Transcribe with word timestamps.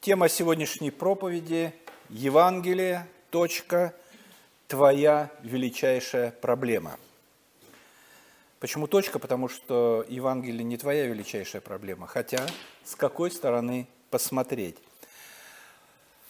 Тема 0.00 0.30
сегодняшней 0.30 0.90
проповеди– 0.90 1.74
Евангелие, 2.08 3.06
точка, 3.28 3.94
твоя 4.66 5.30
величайшая 5.42 6.30
проблема. 6.30 6.98
Почему 8.60 8.86
точка? 8.86 9.18
Потому 9.18 9.50
что 9.50 10.06
Евангелие 10.08 10.64
не 10.64 10.78
твоя 10.78 11.04
величайшая 11.04 11.60
проблема, 11.60 12.06
хотя 12.06 12.46
с 12.82 12.94
какой 12.94 13.30
стороны 13.30 13.86
посмотреть. 14.08 14.78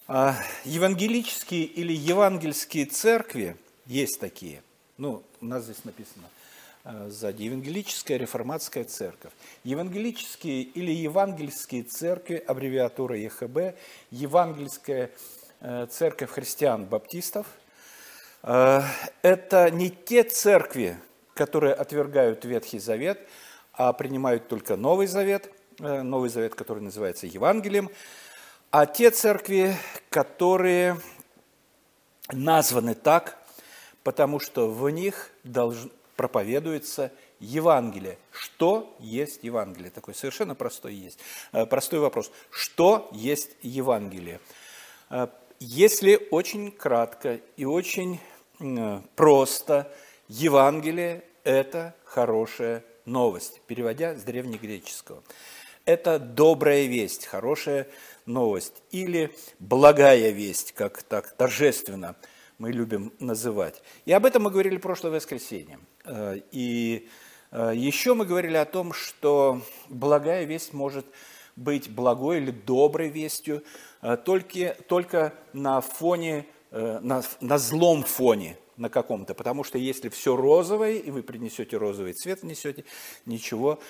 А, 0.09 0.35
евангелические 0.65 1.63
или 1.63 1.93
евангельские 1.93 2.87
церкви 2.87 3.57
есть 3.87 4.19
такие. 4.19 4.65
Ну, 4.97 5.23
у 5.41 5.45
нас 5.45 5.63
здесь 5.63 5.85
написано– 5.85 6.29
сзади. 6.85 7.43
Евангелическая 7.45 8.17
реформатская 8.17 8.85
церковь. 8.85 9.33
Евангелические 9.65 10.63
или 10.63 10.93
евангельские 10.93 11.83
церкви, 11.83 12.43
аббревиатура 12.47 13.17
ЕХБ, 13.19 13.77
Евангельская 14.11 15.11
э, 15.61 15.87
церковь 15.91 16.31
христиан-баптистов. 16.31 17.47
Э, 18.43 18.83
это 19.23 19.71
не 19.71 19.91
те 19.91 20.25
церкви, 20.25 20.99
которые 21.35 21.75
отвергают 21.75 22.45
Ветхий 22.45 22.79
Завет, 22.79 23.21
а 23.73 23.93
принимают 23.93 24.49
только 24.49 24.77
Новый 24.77 25.07
Завет, 25.07 25.53
Новый 25.79 26.29
Завет, 26.29 26.55
который 26.55 26.83
называется 26.83 27.27
Евангелием, 27.27 27.91
а 28.71 28.87
те 28.87 29.11
церкви, 29.11 29.75
которые 30.11 30.97
названы 32.31 32.95
так, 32.95 33.39
потому 34.03 34.39
что 34.39 34.71
в 34.71 34.89
них 34.91 35.31
должны 35.45 35.91
проповедуется 36.21 37.13
Евангелие. 37.39 38.19
Что 38.31 38.95
есть 39.01 39.43
Евангелие? 39.43 39.91
Такой 39.91 40.15
совершенно 40.15 40.55
простой 40.55 40.93
есть. 40.93 41.19
Э, 41.51 41.65
простой 41.65 41.99
вопрос. 41.99 42.31
Что 42.51 43.09
есть 43.13 43.53
Евангелие? 43.63 44.39
Э, 45.09 45.29
если 45.61 46.29
очень 46.31 46.73
кратко 46.73 47.41
и 47.57 47.65
очень 47.65 48.21
э, 48.59 49.01
просто, 49.17 49.91
Евангелие– 50.29 51.25
это 51.45 51.95
хорошая 52.05 52.85
новость, 53.07 53.63
переводя 53.67 54.15
с 54.15 54.23
древнегреческого. 54.23 55.23
Это 55.87 56.19
добрая 56.19 56.85
весть, 56.85 57.25
хорошая 57.25 57.89
новость 58.27 58.83
или 58.91 59.35
благая 59.59 60.33
весть, 60.33 60.73
как 60.73 61.03
так 61.03 61.31
торжественно 61.33 62.15
мы 62.59 62.73
любим 62.73 63.11
называть. 63.21 63.83
И 64.05 64.13
об 64.13 64.27
этом 64.27 64.43
мы 64.43 64.51
говорили 64.51 64.77
в 64.77 64.83
прошлое 64.83 65.13
воскресенье. 65.13 65.79
Э, 66.05 66.41
и 66.51 67.09
э, 67.51 67.73
еще 67.75 68.15
мы 68.15 68.25
говорили 68.25 68.57
о 68.57 68.65
том, 68.65 68.93
что 68.93 69.63
благая 69.89 70.45
весть 70.45 70.73
может 70.73 71.07
быть 71.57 71.91
благой 71.91 72.39
или 72.39 72.51
доброй 72.51 73.09
вестью 73.09 73.63
э, 74.03 74.17
только, 74.17 74.77
только 74.89 75.35
на 75.53 75.81
фоне, 75.81 76.47
на, 76.71 77.23
на 77.41 77.59
злом 77.59 78.05
фоне 78.05 78.57
на 78.77 78.89
каком-то. 78.89 79.35
Потому 79.35 79.65
что 79.65 79.77
если 79.77 80.09
все 80.09 80.37
розовое, 80.37 80.93
и 80.93 81.11
вы 81.11 81.23
принесете 81.23 81.77
розовый 81.77 82.13
цвет, 82.13 82.45
несете, 82.45 82.85
ничего 83.27 83.81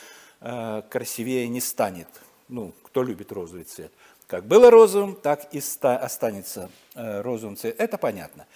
красивее 0.40 1.46
не 1.48 1.60
станет. 1.60 2.08
Ну, 2.48 2.72
кто 2.82 3.02
любит 3.02 3.32
розовый 3.32 3.64
цвет? 3.64 3.92
Как 4.26 4.46
было 4.46 4.70
розовым, 4.70 5.14
так 5.14 5.52
и 5.52 5.60
останется 5.82 6.70
розовым 6.94 7.58
цветом. 7.58 7.84
Это 7.84 7.98
понятно. 7.98 8.46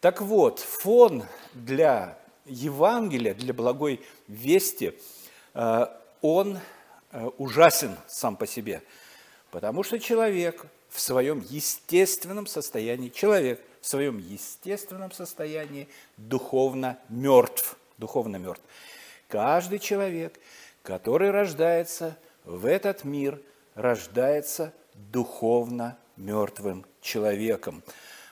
Так 0.00 0.22
вот, 0.22 0.60
фон 0.60 1.24
для 1.52 2.16
Евангелия, 2.48 3.34
для 3.34 3.54
благой 3.54 4.00
вести, 4.26 4.98
э, 5.54 5.86
он 6.20 6.58
э, 7.12 7.30
ужасен 7.38 7.96
сам 8.06 8.36
по 8.36 8.46
себе, 8.46 8.82
потому 9.50 9.82
что 9.82 9.98
человек 9.98 10.66
в 10.88 11.00
своем 11.00 11.44
естественном 11.48 12.46
состоянии, 12.46 13.08
человек 13.08 13.60
в 13.80 13.86
своем 13.86 14.18
естественном 14.18 15.12
состоянии 15.12 15.88
духовно 16.16 16.98
мертв, 17.08 17.76
духовно 17.98 18.36
мертв. 18.36 18.62
Каждый 19.28 19.78
человек, 19.78 20.38
который 20.82 21.30
рождается 21.30 22.16
в 22.44 22.66
этот 22.66 23.04
мир, 23.04 23.40
рождается 23.74 24.72
духовно 24.94 25.98
мертвым 26.16 26.84
человеком. 27.00 27.82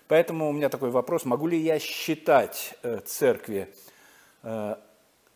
Поэтому 0.08 0.48
у 0.48 0.52
меня 0.52 0.68
такой 0.68 0.90
вопрос, 0.90 1.24
могу 1.24 1.46
ли 1.46 1.58
я 1.58 1.78
считать 1.78 2.74
э, 2.82 3.00
церкви 3.04 3.72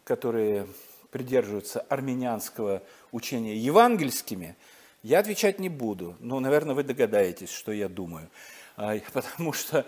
которые 0.05 0.67
придерживаются 1.11 1.81
армянского 1.89 2.83
учения 3.13 3.57
евангельскими, 3.57 4.57
я 5.03 5.19
отвечать 5.19 5.59
не 5.59 5.69
буду. 5.69 6.17
Но, 6.21 6.41
наверное, 6.41 6.75
вы 6.75 6.83
догадаетесь, 6.83 7.51
что 7.51 7.73
я 7.73 7.89
думаю. 7.89 8.29
А, 8.77 8.97
потому 9.13 9.53
что, 9.53 9.85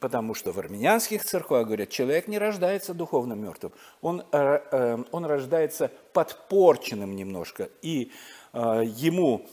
потому 0.00 0.34
что 0.34 0.52
в 0.52 0.58
армянских 0.58 1.24
церквах 1.24 1.66
говорят, 1.66 1.90
человек 1.90 2.28
не 2.28 2.38
рождается 2.38 2.94
духовно 2.94 3.34
мертвым, 3.34 3.72
он, 4.02 4.22
э, 4.32 4.60
э, 4.70 5.04
он 5.12 5.24
рождается 5.24 5.90
подпорченным 6.12 7.14
немножко. 7.14 7.70
И 7.82 8.10
ему 8.52 9.46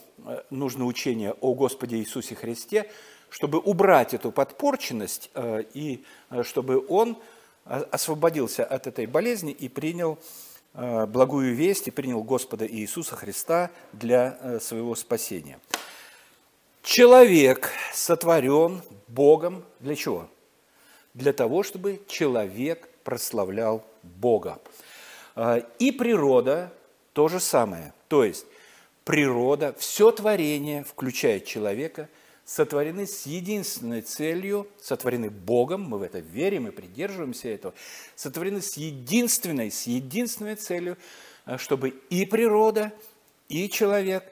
нужно 0.50 0.86
учение 0.86 1.32
о 1.40 1.54
Господе 1.54 1.98
Иисусе 1.98 2.34
Христе, 2.34 2.90
чтобы 3.30 3.60
убрать 3.60 4.12
эту 4.12 4.32
подпорченность 4.32 5.30
и 5.72 6.04
чтобы 6.42 6.84
он 6.88 7.16
освободился 7.68 8.64
от 8.64 8.86
этой 8.86 9.06
болезни 9.06 9.52
и 9.52 9.68
принял 9.68 10.18
э, 10.74 11.06
благую 11.06 11.54
весть 11.54 11.88
и 11.88 11.90
принял 11.90 12.22
Господа 12.22 12.66
Иисуса 12.66 13.16
Христа 13.16 13.70
для 13.92 14.38
э, 14.40 14.60
своего 14.60 14.94
спасения. 14.94 15.60
Человек 16.82 17.70
сотворен 17.92 18.82
Богом 19.06 19.64
для 19.80 19.94
чего? 19.94 20.28
Для 21.14 21.32
того, 21.32 21.62
чтобы 21.62 22.00
человек 22.08 22.88
прославлял 23.04 23.84
Бога. 24.02 24.60
Э, 25.36 25.62
и 25.78 25.92
природа 25.92 26.72
то 27.12 27.28
же 27.28 27.40
самое. 27.40 27.92
То 28.08 28.24
есть 28.24 28.46
природа, 29.04 29.74
все 29.78 30.10
творение, 30.10 30.84
включая 30.84 31.40
человека– 31.40 32.08
сотворены 32.48 33.06
с 33.06 33.26
единственной 33.26 34.00
целью, 34.00 34.66
сотворены 34.80 35.28
Богом, 35.28 35.82
мы 35.82 35.98
в 35.98 36.02
это 36.02 36.20
верим 36.20 36.66
и 36.66 36.70
придерживаемся 36.70 37.50
этого, 37.50 37.74
сотворены 38.16 38.62
с 38.62 38.78
единственной, 38.78 39.70
с 39.70 39.86
единственной 39.86 40.54
целью, 40.54 40.96
э, 41.44 41.58
чтобы 41.58 41.90
и 41.90 42.24
природа, 42.24 42.90
и 43.50 43.68
человек 43.68 44.24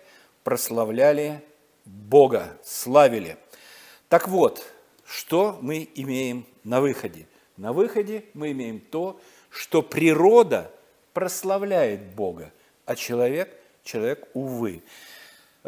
прославляли 0.45 1.45
Бога, 1.85 2.57
славили. 2.65 3.37
Так 4.09 4.29
вот, 4.29 4.65
что 5.05 5.59
мы 5.61 5.87
имеем 5.95 6.47
на 6.65 6.81
выходе? 6.81 7.27
На 7.59 7.75
выходе 7.75 8.25
мы 8.33 8.53
имеем 8.53 8.81
то, 8.81 9.21
что 9.51 9.83
природа 9.83 10.73
прославляет 11.13 12.15
Бога, 12.15 12.51
а 12.87 12.97
человек, 12.97 13.55
человек, 13.85 14.27
увы. 14.33 14.83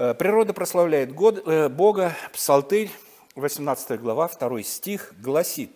Э, 0.00 0.14
природа 0.14 0.52
прославляет 0.52 1.10
э, 1.10 1.68
Бога. 1.68 2.16
Псалтырь, 2.32 2.88
18 3.34 4.00
глава, 4.00 4.28
2 4.28 4.62
стих 4.62 5.12
гласит, 5.20 5.72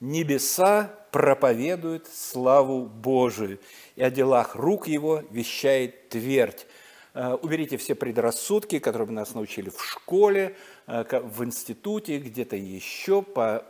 «Небеса 0.00 0.90
проповедуют 1.10 2.06
славу 2.06 2.86
Божию, 2.86 3.60
и 3.96 4.02
о 4.02 4.10
делах 4.10 4.56
рук 4.56 4.88
Его 4.88 5.22
вещает 5.30 6.08
твердь». 6.08 6.66
Э, 7.12 7.34
уберите 7.34 7.76
все 7.76 7.94
предрассудки, 7.94 8.78
которые 8.78 9.10
нас 9.10 9.34
научили 9.34 9.68
в 9.68 9.84
школе, 9.84 10.56
в 10.86 11.44
институте, 11.44 12.16
где-то 12.16 12.56
еще, 12.56 13.20
по, 13.20 13.66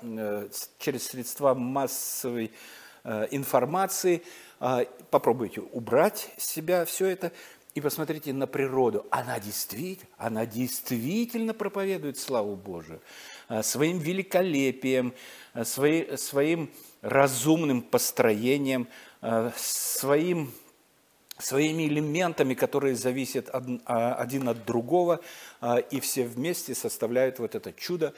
через 0.79 1.09
средства 1.09 1.55
массовой 1.55 2.53
информации. 3.31 4.23
Попробуйте 5.11 5.61
убрать 5.61 6.31
себя 6.37 6.85
все 6.85 7.07
это 7.07 7.33
и 7.75 7.81
посмотрите 7.81 8.33
на 8.33 8.47
природу. 8.47 9.07
Она 9.11 9.39
действительно, 9.39 10.11
она 10.19 10.47
действительно 10.47 11.55
проповедует 11.55 12.19
славу 12.19 12.57
Божию. 12.57 13.01
А, 13.49 13.63
своим 13.63 13.99
великолепием, 13.99 15.15
а, 15.53 15.65
свои, 15.65 16.17
своим 16.17 16.71
разумным 17.01 17.83
построением, 17.83 18.89
а, 19.21 19.53
своим, 19.57 20.53
своими 21.39 21.87
элементами, 21.87 22.55
которые 22.55 22.97
зависят 22.97 23.49
один 23.87 24.49
от 24.49 24.67
другого, 24.67 25.21
и 25.91 25.99
все 26.01 26.27
вместе 26.27 26.75
составляют 26.75 27.39
вот 27.39 27.55
это 27.55 27.73
чудо, 27.73 28.13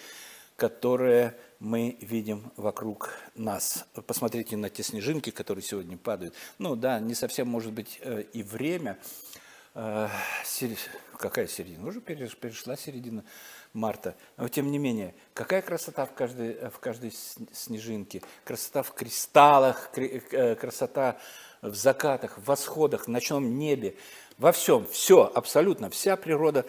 которое 0.57 1.37
мы 1.61 1.97
видим 2.01 2.51
вокруг 2.57 3.15
нас. 3.37 3.85
Посмотрите 4.09 4.57
на 4.57 4.71
те 4.71 4.83
снежинки, 4.83 5.31
которые 5.31 5.63
сегодня 5.63 5.97
падают. 5.97 6.35
Ну 6.59 6.75
да, 6.75 6.99
не 6.99 7.15
совсем 7.15 7.47
может 7.47 7.73
быть 7.73 8.01
э, 8.03 8.25
и 8.33 8.43
время, 8.43 8.99
Э, 8.99 9.42
какая 9.75 11.47
середина? 11.47 11.87
Уже 11.89 12.01
перешла 12.01 12.77
середина 12.77 13.25
марта. 13.73 14.17
Но 14.37 14.49
тем 14.49 14.71
не 14.71 14.79
менее, 14.79 15.15
какая 15.35 15.63
красота 15.63 16.05
в 16.05 16.13
каждой, 16.13 16.55
в 16.71 16.79
каждой 16.79 17.13
снежинке. 17.53 18.23
Красота 18.45 18.83
в 18.83 18.93
кристаллах, 18.93 19.91
э, 19.97 20.55
красота 20.57 21.19
в 21.63 21.75
закатах, 21.75 22.39
в 22.39 22.45
восходах, 22.45 23.05
в 23.05 23.09
ночном 23.09 23.59
небе. 23.59 23.95
Во 24.39 24.53
всем, 24.53 24.87
все, 24.87 25.31
абсолютно, 25.35 25.89
вся 25.91 26.17
природа 26.17 26.67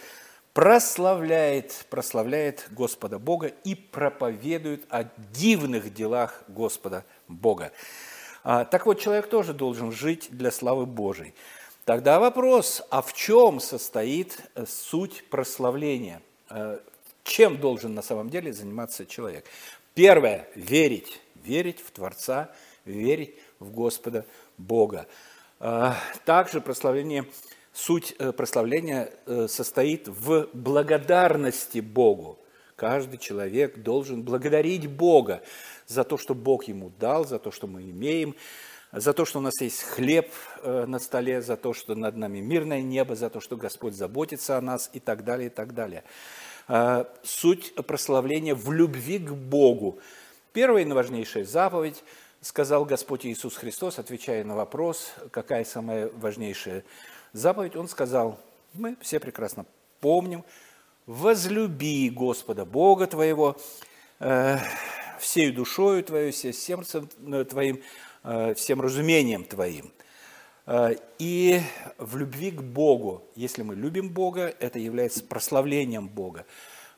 прославляет, 0.54 1.86
прославляет 1.90 2.68
Господа 2.70 3.18
Бога 3.18 3.48
и 3.48 3.74
проповедует 3.74 4.86
о 4.90 5.06
дивных 5.34 5.94
делах 5.94 6.44
Господа 6.48 7.06
Бога. 7.28 7.72
А, 8.44 8.66
так 8.66 8.86
вот, 8.86 9.00
человек 9.00 9.30
тоже 9.30 9.54
должен 9.54 9.92
жить 9.92 10.28
для 10.30 10.52
славы 10.52 10.86
Божией. 10.86 11.34
Тогда 11.85 12.19
вопрос, 12.19 12.81
а 12.89 13.01
в 13.01 13.13
чем 13.13 13.59
состоит 13.59 14.39
э, 14.56 14.65
суть 14.65 15.25
прославления? 15.30 16.21
Э, 16.50 16.80
чем 17.24 17.57
должен 17.57 17.94
на 17.94 18.01
самом 18.01 18.30
деле 18.30 18.53
заниматься 18.53 19.06
человек? 19.06 19.45
Первое– 19.94 20.47
верить. 20.56 21.19
Верить 21.44 21.81
в 21.81 21.91
Творца, 21.91 22.51
верить 22.85 23.35
в 23.59 23.71
Господа 23.71 24.25
Бога. 24.57 25.07
А, 25.59 25.97
также 26.24 26.62
прославление 26.62 27.25
суть 27.74 28.15
э, 28.18 28.31
прославления 28.31 29.12
э, 29.25 29.47
состоит 29.50 30.07
в 30.07 30.47
благодарности 30.53 31.80
Богу. 31.80 32.39
Каждый 32.77 33.18
человек 33.18 33.80
должен 33.80 34.24
благодарить 34.24 34.88
Бога 34.88 35.41
за 35.88 36.03
то, 36.03 36.18
что 36.18 36.33
Бог 36.33 36.65
ему 36.65 36.91
дал, 37.00 37.25
за 37.25 37.39
то, 37.39 37.51
что 37.51 37.68
мы 37.68 37.81
имеем, 37.83 38.35
за 38.94 39.13
то, 39.13 39.25
что 39.25 39.40
у 39.40 39.42
нас 39.42 39.60
есть 39.60 39.81
хлеб 39.81 40.31
э, 40.62 40.86
на 40.86 41.00
столе, 41.00 41.42
за 41.42 41.57
то, 41.57 41.74
что 41.74 41.95
над 41.95 42.16
нами 42.16 42.40
мирное 42.40 42.81
небо, 42.81 43.16
за 43.16 43.30
то, 43.30 43.40
что 43.40 43.57
Господь 43.57 43.95
заботится 43.95 44.57
о 44.57 44.62
нас 44.62 44.90
и 44.94 45.00
так 45.00 45.24
далее, 45.24 45.48
и 45.48 45.50
так 45.50 45.74
далее. 45.74 46.04
А, 46.68 47.12
суть 47.24 47.74
прославления 47.75 48.56
в 48.56 48.72
любви 48.72 49.19
к 49.19 49.31
Богу. 49.31 50.00
Первая 50.54 50.86
и 50.86 50.92
важнейшая 50.92 51.44
заповедь, 51.44 52.04
сказал 52.40 52.86
Господь 52.86 53.25
Иисус 53.25 53.56
Христос, 53.56 54.00
отвечая 54.00 54.44
на 54.44 54.56
вопрос, 54.56 55.13
какая 55.31 55.66
самая 55.66 56.10
важнейшая 56.16 56.84
заповедь, 57.34 57.75
он 57.75 57.88
сказал, 57.88 58.40
мы 58.74 58.95
все 59.01 59.19
прекрасно 59.19 59.66
помним, 60.00 60.45
возлюби 61.06 62.10
Господа 62.10 62.63
Бога 62.66 63.07
твоего 63.07 63.57
э, 64.19 64.57
всей 65.19 65.51
душою 65.51 66.04
твоей, 66.04 66.31
всем 66.31 66.54
сердцем 66.54 67.10
э, 67.28 67.44
твоим, 67.44 67.78
э, 67.78 67.81
всем 68.24 68.81
разумением 68.81 69.44
твоим. 69.44 69.92
Э, 70.66 70.96
и 71.20 71.62
в 71.98 72.18
любви 72.18 72.52
к 72.52 72.62
Богу, 72.62 73.24
если 73.36 73.64
мы 73.64 73.75
любим 73.75 74.10
Бога, 74.10 74.54
это 74.60 74.80
является 74.80 75.24
прославлением 75.24 76.08
Бога. 76.08 76.46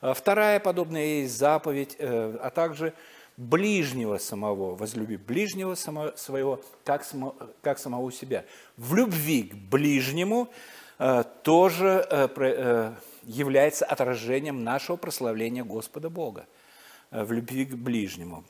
Э, 0.02 0.14
вторая 0.16 0.60
подобная 0.60 1.22
есть 1.22 1.38
заповедь, 1.38 1.96
э, 1.98 2.38
а 2.42 2.50
также 2.50 2.94
ближнего 3.38 4.18
самого, 4.18 4.76
возлюби 4.76 5.18
ближнего 5.18 5.76
своего, 5.76 6.62
как, 6.84 7.04
само, 7.04 7.36
как 7.62 7.80
самого 7.80 8.12
себя. 8.12 8.46
В 8.78 8.94
любви 8.96 9.44
к 9.44 9.56
ближнему 9.56 10.48
э, 11.00 11.24
тоже 11.44 12.06
э, 12.10 12.30
э, 12.38 12.94
является 13.24 13.86
отражением 13.86 14.64
нашего 14.64 14.96
прославления 14.96 15.64
Господа 15.64 16.10
Бога, 16.10 16.46
э, 17.12 17.24
в 17.24 17.32
любви 17.32 17.66
к 17.66 17.74
ближнему. 17.74 18.46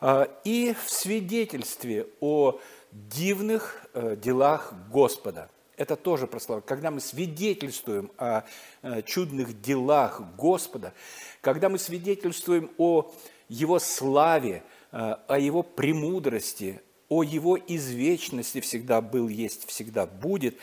Э, 0.00 0.26
и 0.44 0.74
в 0.84 0.90
свидетельстве 0.90 2.06
о 2.20 2.60
дивных 2.92 3.86
э, 3.92 4.16
делах 4.16 4.72
Господа. 4.92 5.50
Это 5.76 5.96
тоже 5.96 6.26
прославление. 6.26 6.68
Когда 6.68 6.90
мы 6.90 7.00
свидетельствуем 7.00 8.10
о 8.16 8.42
э, 8.82 9.02
чудных 9.02 9.60
делах 9.60 10.22
Господа, 10.38 10.92
когда 11.40 11.68
мы 11.68 11.78
свидетельствуем 11.78 12.70
о 12.78 13.12
его 13.48 13.78
славе, 13.80 14.62
э, 14.92 15.16
о 15.26 15.38
его 15.38 15.62
премудрости, 15.62 16.80
о 17.08 17.22
его 17.22 17.58
извечности 17.58 18.60
всегда 18.60 19.00
был, 19.00 19.28
есть, 19.28 19.66
всегда 19.66 20.06
будет, 20.06 20.56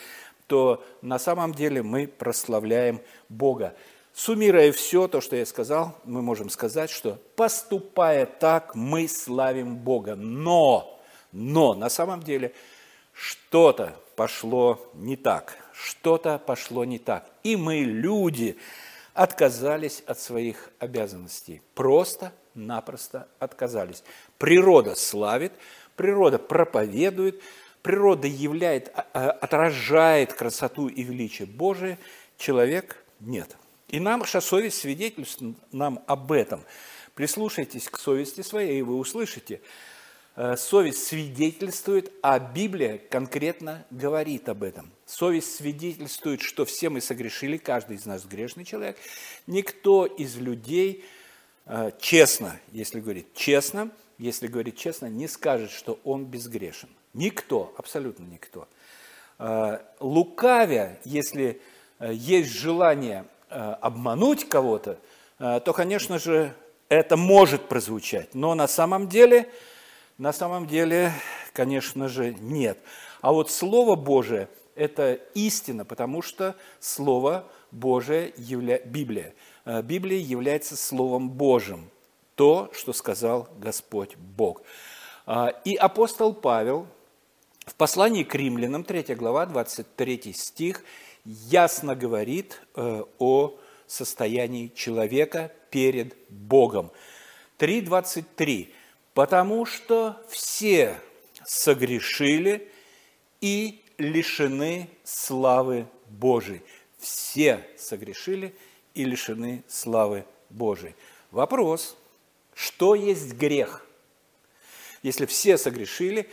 то 0.47 0.83
на 1.01 1.19
самом 1.19 1.53
деле 1.53 1.83
мы 1.83 2.07
прославляем 2.07 3.01
Бога. 3.29 3.75
Суммируя 4.13 4.71
все 4.71 5.07
то, 5.07 5.21
что 5.21 5.35
я 5.35 5.45
сказал, 5.45 5.97
мы 6.03 6.21
можем 6.21 6.49
сказать, 6.49 6.89
что 6.89 7.17
поступая 7.35 8.25
так, 8.25 8.75
мы 8.75 9.07
славим 9.07 9.77
Бога. 9.77 10.15
Но, 10.15 11.01
но 11.31 11.73
на 11.73 11.89
самом 11.89 12.21
деле 12.21 12.53
что-то 13.13 13.95
пошло 14.15 14.79
не 14.93 15.15
так, 15.15 15.57
что-то 15.73 16.37
пошло 16.39 16.83
не 16.83 16.99
так. 16.99 17.25
И 17.43 17.55
мы, 17.55 17.79
люди, 17.79 18.57
отказались 19.13 20.03
от 20.05 20.19
своих 20.19 20.71
обязанностей. 20.79 21.61
Просто-напросто 21.73 23.27
отказались. 23.39 24.03
Природа 24.37 24.95
славит, 24.95 25.53
природа 25.95 26.37
проповедует, 26.37 27.41
природа 27.81 28.27
являет, 28.27 28.91
а, 28.93 29.07
а, 29.13 29.31
отражает 29.31 30.33
красоту 30.33 30.87
и 30.87 31.03
величие 31.03 31.47
Божие, 31.47 31.97
человек 32.37 33.03
нет. 33.19 33.55
И 33.91 33.99
наша 33.99 34.41
совесть 34.41 34.79
свидетельствует 34.79 35.57
нам 35.71 36.03
об 36.07 36.31
этом. 36.31 36.63
Прислушайтесь 37.13 37.89
к 37.89 37.99
совести 37.99 38.41
своей, 38.41 38.79
и 38.79 38.81
вы 38.81 38.97
услышите– 38.97 39.61
Э, 40.33 40.55
совесть 40.55 41.07
свидетельствует, 41.07 42.11
а 42.21 42.39
Библия 42.39 42.97
конкретно 43.09 43.85
говорит 43.91 44.47
об 44.47 44.63
этом. 44.63 44.89
Совесть 45.05 45.55
свидетельствует, 45.55 46.41
что 46.41 46.63
все 46.63 46.89
мы 46.89 47.01
согрешили, 47.01 47.57
каждый 47.57 47.97
из 47.97 48.05
нас 48.05 48.25
грешный 48.25 48.63
человек. 48.63 48.97
Никто 49.45 50.05
из 50.05 50.37
людей 50.37 51.03
э, 51.65 51.91
честно, 51.99 52.57
если 52.71 53.01
говорит 53.01 53.33
честно, 53.33 53.91
если 54.17 54.47
говорит 54.47 54.77
честно, 54.77 55.07
не 55.07 55.27
скажет, 55.27 55.69
что 55.69 55.99
он 56.05 56.25
безгрешен. 56.25 56.89
Никто, 57.13 57.73
абсолютно 57.77 58.23
никто. 58.23 58.69
Э, 59.37 59.79
лукавя, 59.99 60.97
если 61.03 61.61
есть 61.99 62.49
желание 62.49 63.25
обмануть 63.51 64.47
кого-то, 64.47 64.97
то, 65.37 65.73
конечно 65.73 66.19
же, 66.19 66.53
это 66.89 67.17
может 67.17 67.67
прозвучать. 67.67 68.33
Но 68.33 68.55
на 68.55 68.67
самом 68.67 69.07
деле– 69.07 69.49
на 70.21 70.33
самом 70.33 70.67
деле, 70.67 71.13
конечно 71.51 72.07
же, 72.07 72.35
нет. 72.35 72.77
А 73.21 73.31
вот 73.31 73.49
Слово 73.49 73.95
Божие– 73.95 74.49
это 74.75 75.13
истина, 75.33 75.83
потому 75.83 76.21
что 76.21 76.55
Слово 76.79 77.47
Божие 77.71 78.31
явля... 78.37 78.79
Библия. 78.85 79.33
Э, 79.65 79.81
Библия 79.81 80.19
является 80.19 80.75
Словом 80.75 81.31
Божьим, 81.31 81.89
то, 82.35 82.69
что 82.71 82.93
сказал 82.93 83.49
Господь 83.57 84.15
Бог. 84.15 84.61
А, 85.25 85.47
и 85.65 85.75
апостол 85.75 86.35
Павел 86.35 86.85
в 87.71 87.75
послании 87.75 88.23
к 88.23 88.35
римлянам, 88.35 88.83
3 88.83 89.15
глава, 89.15 89.45
23 89.45 90.33
стих, 90.33 90.83
ясно 91.23 91.95
говорит 91.95 92.61
э, 92.75 93.03
о 93.17 93.57
состоянии 93.87 94.71
человека 94.75 95.51
перед 95.69 96.15
Богом. 96.29 96.91
3.23 97.59 98.67
потому 99.13 99.65
что 99.65 100.21
все 100.29 100.99
согрешили 101.45 102.71
и 103.39 103.81
лишены 103.97 104.89
славы 105.03 105.87
Божией. 106.07 106.61
Все 106.97 107.67
согрешили 107.77 108.55
и 108.93 109.05
лишены 109.05 109.63
славы 109.67 110.25
Божией. 110.49 110.95
Вопрос, 111.31 111.97
что 112.53 112.95
есть 112.95 113.33
грех? 113.33 113.85
Если 115.03 115.25
все 115.25 115.57
согрешили, 115.57 116.29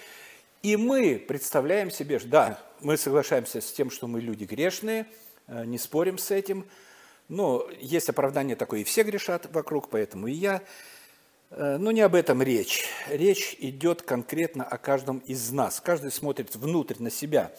и 0.62 0.76
мы 0.76 1.22
представляем 1.26 1.90
себе, 1.90 2.18
да, 2.24 2.60
мы 2.80 2.96
соглашаемся 2.96 3.60
с 3.60 3.72
тем, 3.72 3.90
что 3.90 4.06
мы 4.06 4.20
люди 4.20 4.44
грешные, 4.44 5.06
э, 5.46 5.64
не 5.64 5.78
спорим 5.78 6.18
с 6.18 6.30
этим, 6.30 6.66
но 7.28 7.68
есть 7.80 8.08
оправдание 8.08 8.56
такое, 8.56 8.80
и 8.80 8.84
все 8.84 9.02
грешат 9.02 9.48
вокруг, 9.52 9.88
поэтому 9.90 10.26
и 10.26 10.32
я– 10.32 10.62
Э, 11.50 11.76
но 11.78 11.90
не 11.90 12.00
об 12.02 12.14
этом 12.14 12.42
речь. 12.42 12.86
Речь 13.08 13.56
идет 13.58 14.02
конкретно 14.02 14.64
о 14.64 14.78
каждом 14.78 15.18
из 15.18 15.50
нас. 15.50 15.80
Каждый 15.80 16.10
смотрит 16.10 16.54
внутрь 16.56 16.96
на 16.98 17.10
себя. 17.10 17.52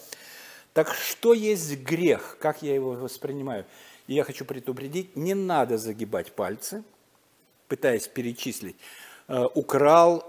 Так 0.73 0.93
что 0.93 1.33
есть 1.33 1.79
грех? 1.79 2.37
Как 2.39 2.61
я 2.61 2.75
его 2.75 2.91
воспринимаю? 2.91 3.65
И 4.07 4.13
я 4.13 4.23
хочу 4.23 4.45
предупредить, 4.45 5.15
не 5.15 5.33
надо 5.33 5.77
загибать 5.77 6.31
пальцы, 6.31 6.83
пытаясь 7.67 8.07
перечислить. 8.07 8.75
Э, 9.27 9.47
украл, 9.53 10.21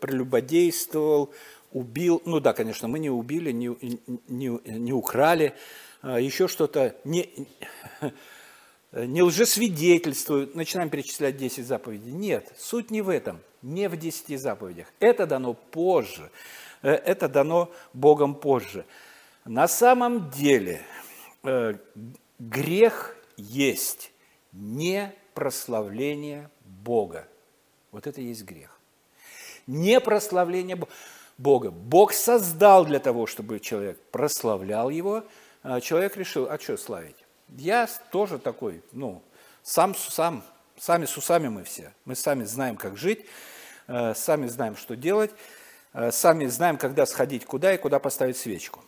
прелюбодействовал, 0.00 1.32
убил. 1.72 2.22
Ну 2.24 2.40
да, 2.40 2.52
конечно, 2.52 2.88
мы 2.88 2.98
не 2.98 3.10
убили, 3.10 3.52
не, 3.52 3.68
не, 4.28 4.78
не 4.78 4.92
украли. 4.92 5.54
Еще 6.02 6.48
что-то. 6.48 6.96
Не, 7.04 7.28
не 8.92 9.22
лжесвидетельствуют, 9.22 10.54
начинаем 10.54 10.90
перечислять 10.90 11.36
10 11.36 11.66
заповедей. 11.66 12.12
Нет, 12.12 12.52
суть 12.58 12.90
не 12.90 13.00
в 13.00 13.08
этом, 13.08 13.40
не 13.62 13.88
в 13.88 13.96
10 13.96 14.38
заповедях. 14.38 14.86
Это 15.00 15.26
дано 15.26 15.54
позже, 15.54 16.30
э, 16.82 16.90
это 16.90 17.28
дано 17.28 17.72
Богом 17.94 18.34
позже. 18.34 18.84
На 19.44 19.66
самом 19.66 20.30
деле 20.30 20.82
э, 21.42 21.74
грех 22.38 23.16
есть 23.36 24.12
не 24.52 25.12
прославление 25.34 26.50
Бога. 26.60 27.26
Вот 27.92 28.06
это 28.06 28.20
и 28.20 28.24
есть 28.24 28.44
грех. 28.44 28.78
Не 29.66 30.00
прославление 30.00 30.76
Бога. 30.76 30.92
Бог 31.42 32.12
создал 32.12 32.84
для 32.84 33.00
того, 33.00 33.26
чтобы 33.26 33.58
человек 33.58 33.98
прославлял 34.10 34.90
Его. 34.90 35.24
А 35.62 35.80
человек 35.80 36.16
решил, 36.16 36.48
а 36.48 36.58
что 36.58 36.76
славить? 36.76 37.16
Я 37.48 37.88
тоже 38.10 38.38
такой, 38.38 38.82
ну, 38.92 39.22
сам 39.62 39.94
сам, 39.94 40.44
сами 40.78 41.04
с 41.04 41.16
усами 41.16 41.48
мы 41.48 41.64
все. 41.64 41.92
Мы 42.04 42.14
сами 42.14 42.44
знаем, 42.44 42.76
как 42.76 42.96
жить, 42.96 43.26
э, 43.88 44.14
сами 44.14 44.46
знаем, 44.46 44.76
что 44.76 44.94
делать, 44.96 45.32
э, 45.92 46.12
сами 46.12 46.46
знаем, 46.46 46.78
когда 46.78 47.06
сходить 47.06 47.44
куда 47.44 47.74
и 47.74 47.78
куда 47.78 47.98
поставить 47.98 48.36
свечку. 48.36 48.80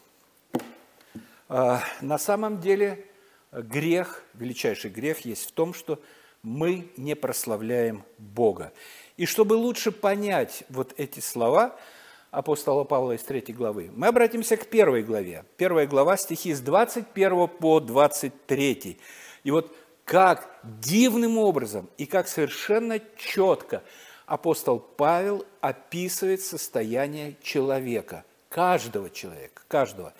Э, 1.48 1.78
на 2.00 2.18
самом 2.18 2.60
деле 2.60 3.04
грех, 3.52 4.22
величайший 4.34 4.90
грех 4.90 5.20
есть 5.24 5.48
в 5.48 5.52
том, 5.52 5.74
что 5.74 6.00
мы 6.42 6.88
не 6.96 7.16
прославляем 7.16 8.04
Бога. 8.18 8.72
И 9.16 9.26
чтобы 9.26 9.54
лучше 9.54 9.90
понять 9.90 10.62
вот 10.68 10.94
эти 10.96 11.18
слова– 11.18 11.76
апостола 12.34 12.84
Павла 12.84 13.12
из 13.12 13.22
3 13.22 13.52
главы, 13.52 13.90
мы 13.94 14.08
обратимся 14.08 14.56
к 14.56 14.66
первой 14.66 15.02
главе. 15.02 15.44
Первая 15.56 15.86
глава, 15.86 16.16
стихи 16.16 16.52
с 16.52 16.60
21 16.60 17.48
по 17.48 17.80
23. 17.80 18.98
И 19.44 19.50
вот 19.50 19.74
как 20.04 20.50
дивным 20.62 21.38
образом 21.38 21.88
и 21.96 22.06
как 22.06 22.28
совершенно 22.28 23.00
четко 23.16 23.82
апостол 24.26 24.80
Павел 24.80 25.44
описывает 25.60 26.40
состояние 26.40 27.36
человека, 27.42 28.24
каждого 28.48 29.10
человека, 29.10 29.62
каждого. 29.68 30.12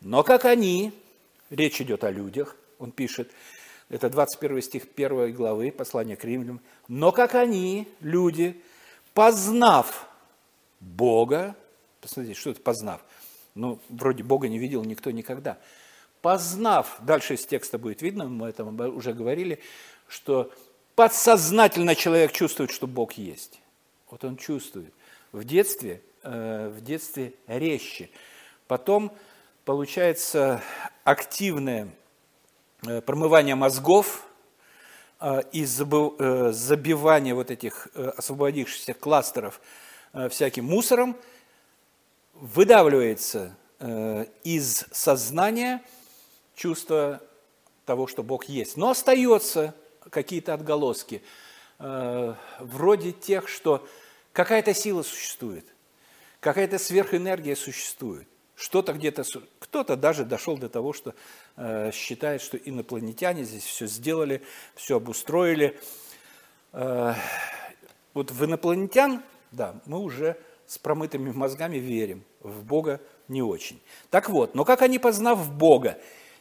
Но 0.00 0.24
как 0.24 0.44
они, 0.44 0.92
речь 1.50 1.80
идет 1.80 2.04
о 2.04 2.10
людях, 2.10 2.56
он 2.78 2.90
пишет, 2.90 3.30
это 3.90 4.10
21 4.10 4.60
стих 4.60 4.86
1 4.96 5.32
главы 5.32 5.70
послания 5.70 6.16
к 6.16 6.24
римлянам, 6.24 6.60
но 6.88 7.12
как 7.12 7.34
они, 7.34 7.86
люди, 8.00 8.60
познав 9.12 10.08
Бога, 10.84 11.56
посмотрите, 12.00 12.38
что 12.38 12.50
это 12.50 12.60
познав? 12.60 13.00
Ну, 13.54 13.80
вроде 13.88 14.22
Бога 14.22 14.48
не 14.48 14.58
видел 14.58 14.84
никто 14.84 15.10
никогда. 15.10 15.58
Познав, 16.20 16.98
дальше 17.00 17.34
из 17.34 17.46
текста 17.46 17.78
будет 17.78 18.02
видно, 18.02 18.26
мы 18.26 18.48
это 18.48 18.64
уже 18.64 19.12
говорили, 19.12 19.60
что 20.08 20.52
подсознательно 20.94 21.94
человек 21.94 22.32
чувствует, 22.32 22.70
что 22.70 22.86
Бог 22.86 23.14
есть. 23.14 23.60
Вот 24.10 24.24
он 24.24 24.36
чувствует. 24.36 24.92
В 25.32 25.44
детстве, 25.44 26.02
э, 26.22 26.68
в 26.68 26.82
детстве 26.82 27.34
резче. 27.46 28.10
Потом 28.66 29.12
получается 29.64 30.62
активное 31.02 31.88
э, 32.86 33.00
промывание 33.00 33.54
мозгов 33.54 34.26
э, 35.20 35.42
и 35.52 35.64
забивание 35.64 37.34
вот 37.34 37.50
этих 37.50 37.88
освободившихся 37.94 38.94
кластеров 38.94 39.60
Э, 39.60 39.83
всяким 40.30 40.64
мусором, 40.66 41.16
выдавливается 42.34 43.56
э, 43.78 44.26
из 44.42 44.84
сознания 44.92 45.82
чувство 46.54 47.20
того, 47.84 48.06
что 48.06 48.22
Бог 48.22 48.46
есть. 48.46 48.76
Но 48.76 48.90
остается 48.90 49.74
какие-то 50.10 50.54
отголоски, 50.54 51.22
э, 51.78 52.34
вроде 52.60 53.12
тех, 53.12 53.48
что 53.48 53.86
какая-то 54.32 54.74
сила 54.74 55.02
существует, 55.02 55.66
какая-то 56.40 56.78
сверхэнергия 56.78 57.54
существует. 57.54 58.28
Что-то 58.56 58.92
где-то, 58.92 59.24
кто-то 59.58 59.96
даже 59.96 60.24
дошел 60.24 60.56
до 60.56 60.68
того, 60.68 60.92
что 60.92 61.14
э, 61.56 61.90
считает, 61.92 62.40
что 62.40 62.56
инопланетяне 62.56 63.44
здесь 63.44 63.64
все 63.64 63.86
сделали, 63.86 64.42
все 64.76 64.96
обустроили. 64.96 65.78
Э, 66.72 67.14
вот 68.12 68.30
в 68.30 68.44
инопланетян 68.44 69.24
да, 69.54 69.80
мы 69.86 69.98
уже 69.98 70.36
с 70.66 70.78
промытыми 70.78 71.30
мозгами 71.30 71.76
верим, 71.76 72.24
в 72.40 72.64
Бога 72.64 73.00
не 73.28 73.42
очень. 73.42 73.80
Так 74.10 74.28
вот, 74.28 74.54
но 74.54 74.64
как 74.64 74.82
они, 74.82 74.98
познав 74.98 75.52
Бога, 75.52 75.98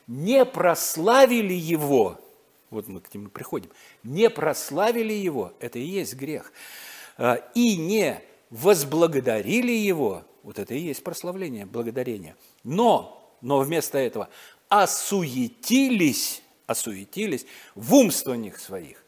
не 0.07 0.45
прославили 0.45 1.53
Его, 1.53 2.19
вот 2.69 2.87
мы 2.87 3.01
к 3.01 3.13
нему 3.13 3.29
приходим, 3.29 3.69
не 4.03 4.29
прославили 4.29 5.13
Его, 5.13 5.53
это 5.59 5.79
и 5.79 5.83
есть 5.83 6.15
грех, 6.15 6.51
а, 7.17 7.35
и 7.53 7.77
не 7.77 8.21
возблагодарили 8.49 9.71
Его, 9.71 10.23
вот 10.43 10.59
это 10.59 10.73
и 10.73 10.79
есть 10.79 11.03
прославление, 11.03 11.65
благодарение, 11.65 12.35
но, 12.63 13.37
но 13.41 13.59
вместо 13.59 13.97
этого 13.97 14.29
осуетились, 14.69 16.41
осуетились 16.67 17.45
в 17.75 17.93
умствованиях 17.93 18.59
своих. 18.59 19.03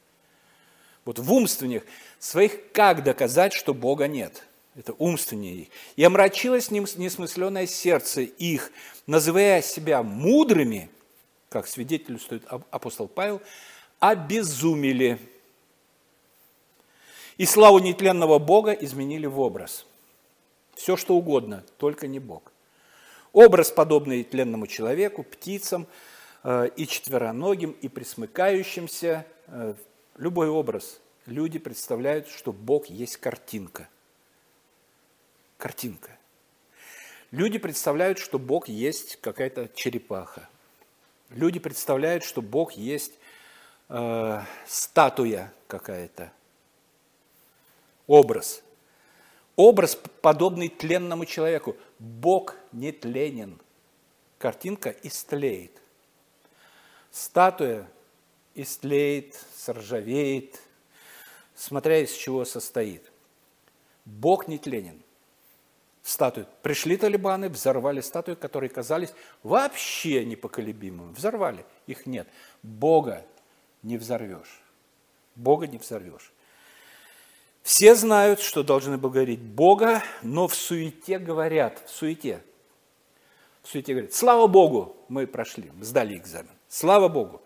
Вот 1.06 1.20
в 1.20 1.32
умствованиях 1.32 1.84
своих 2.20 2.72
как 2.72 3.04
доказать, 3.04 3.54
что 3.54 3.74
Бога 3.74 4.08
нет? 4.08 4.44
Это 4.76 4.94
умствование 4.94 5.54
их. 5.56 5.68
И 5.96 6.04
омрачилось 6.04 6.70
несмысленное 6.70 7.66
сердце 7.66 8.22
их, 8.22 8.72
называя 9.08 9.62
себя 9.62 10.04
мудрыми, 10.04 10.90
как 11.50 11.68
свидетельствует 11.68 12.44
апостол 12.72 13.08
Павел, 13.08 13.42
обезумели. 14.00 15.18
И 17.38 17.46
славу 17.46 17.80
нетленного 17.80 18.38
Бога 18.38 18.72
изменили 18.74 19.28
в 19.28 19.40
образ. 19.40 19.86
Все, 20.76 20.98
что 20.98 21.16
угодно, 21.16 21.64
только 21.78 22.08
не 22.08 22.20
Бог. 22.20 22.52
Образ, 23.32 23.72
подобный 23.72 24.24
тленному 24.24 24.68
человеку, 24.68 25.24
птицам 25.24 25.88
э, 26.44 26.70
и 26.76 26.86
четвероногим, 26.86 27.72
и 27.82 27.88
присмыкающимся, 27.88 29.26
э, 29.48 29.74
любой 30.18 30.50
образ– 30.50 31.00
люди 31.26 31.60
представляют, 31.60 32.28
что 32.28 32.52
Бог 32.54 32.88
есть 32.88 33.18
картинка. 33.18 33.88
Картинка. 35.58 36.18
Люди 37.32 37.58
представляют, 37.58 38.20
что 38.20 38.40
Бог 38.40 38.68
есть 38.68 39.18
какая-то 39.18 39.70
черепаха. 39.74 40.48
Люди 41.30 41.60
представляют, 41.60 42.24
что 42.24 42.42
Бог 42.42 42.74
есть 42.74 43.14
э, 43.90 44.42
статуя 44.68 45.52
какая-то. 45.68 46.32
Образ. 48.08 48.62
Образ, 49.56 49.98
подобный 50.22 50.70
тленному 50.70 51.26
человеку. 51.26 51.76
Бог 51.98 52.56
не 52.72 52.92
тленен. 52.92 53.60
Картинка 54.38 54.96
истлеет. 55.02 55.72
Статуя 57.10 57.90
истлеет, 58.54 59.36
соржавеет, 59.56 60.60
смотря 61.56 62.00
из 62.00 62.12
чего 62.12 62.46
состоит. 62.46 63.12
Бог 64.06 64.48
не 64.48 64.58
тленен. 64.58 65.02
Статуи. 66.04 66.46
Пришли 66.62 66.98
талибаны, 66.98 67.50
взорвали 67.50 68.02
статуи, 68.02 68.36
которые 68.36 68.70
казались 68.70 69.14
вообще 69.42 70.24
непоколебимыми. 70.24 71.14
Взорвали. 71.14 71.66
Их 71.88 72.06
нет. 72.06 72.28
Бога 72.62 73.26
не 73.82 73.98
взорвешь. 73.98 74.62
Бога 75.36 75.66
не 75.66 75.78
взорвешь. 75.80 76.32
Все 77.64 77.96
знают, 77.96 78.42
что 78.42 78.62
должны 78.62 79.00
благодарить 79.00 79.42
Бога, 79.42 80.04
но 80.22 80.48
в 80.48 80.54
суете 80.54 81.18
говорят, 81.18 81.82
в 81.88 81.90
суете, 81.90 82.44
в 83.64 83.70
суете 83.70 83.94
говорят, 83.94 84.14
слава 84.14 84.46
Богу, 84.46 84.96
мы 85.10 85.26
прошли, 85.26 85.72
сдали 85.82 86.16
экзамен, 86.16 86.52
слава 86.68 87.08
Богу. 87.08 87.42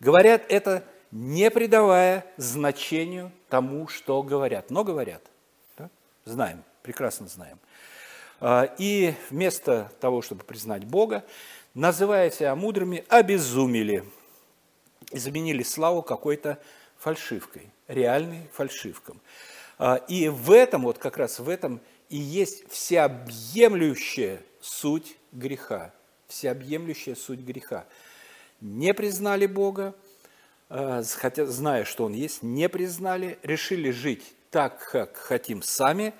Говорят 0.00 0.42
это 0.48 0.84
не 1.10 1.50
придавая 1.50 2.24
значению 2.36 3.32
тому, 3.48 3.88
что 3.88 4.22
говорят. 4.22 4.70
Но 4.70 4.84
говорят. 4.84 5.22
Да? 5.76 5.90
Знаем, 6.24 6.62
прекрасно 6.82 7.28
знаем. 7.28 7.58
А, 8.40 8.64
и 8.78 9.14
вместо 9.28 9.92
того, 10.00 10.22
чтобы 10.22 10.44
признать 10.44 10.84
Бога, 10.84 11.24
называя 11.74 12.30
себя 12.30 12.54
мудрыми, 12.54 13.04
обезумели 13.08 14.04
и 15.10 15.18
заменили 15.18 15.62
славу 15.62 16.02
какой-то 16.02 16.58
фальшивкой, 16.98 17.70
реальной 17.88 18.48
фальшивком. 18.52 19.20
А, 19.78 19.96
и 19.96 20.28
в 20.28 20.52
этом, 20.52 20.82
вот 20.82 20.98
как 20.98 21.16
раз 21.16 21.38
в 21.38 21.48
этом 21.48 21.80
и 22.08 22.16
есть 22.16 22.70
всеобъемлющая 22.70 24.42
суть 24.60 25.16
греха. 25.32 25.92
Всеобъемлющая 26.28 27.14
суть 27.14 27.40
греха. 27.40 27.86
Не 28.60 28.92
признали 28.94 29.46
Бога, 29.46 29.94
хотя, 30.70 31.46
зная, 31.46 31.84
что 31.84 32.04
он 32.04 32.12
есть, 32.12 32.42
не 32.42 32.68
признали, 32.68 33.38
решили 33.42 33.90
жить 33.90 34.22
так, 34.50 34.90
как 34.90 35.16
хотим 35.16 35.62
сами, 35.62 36.14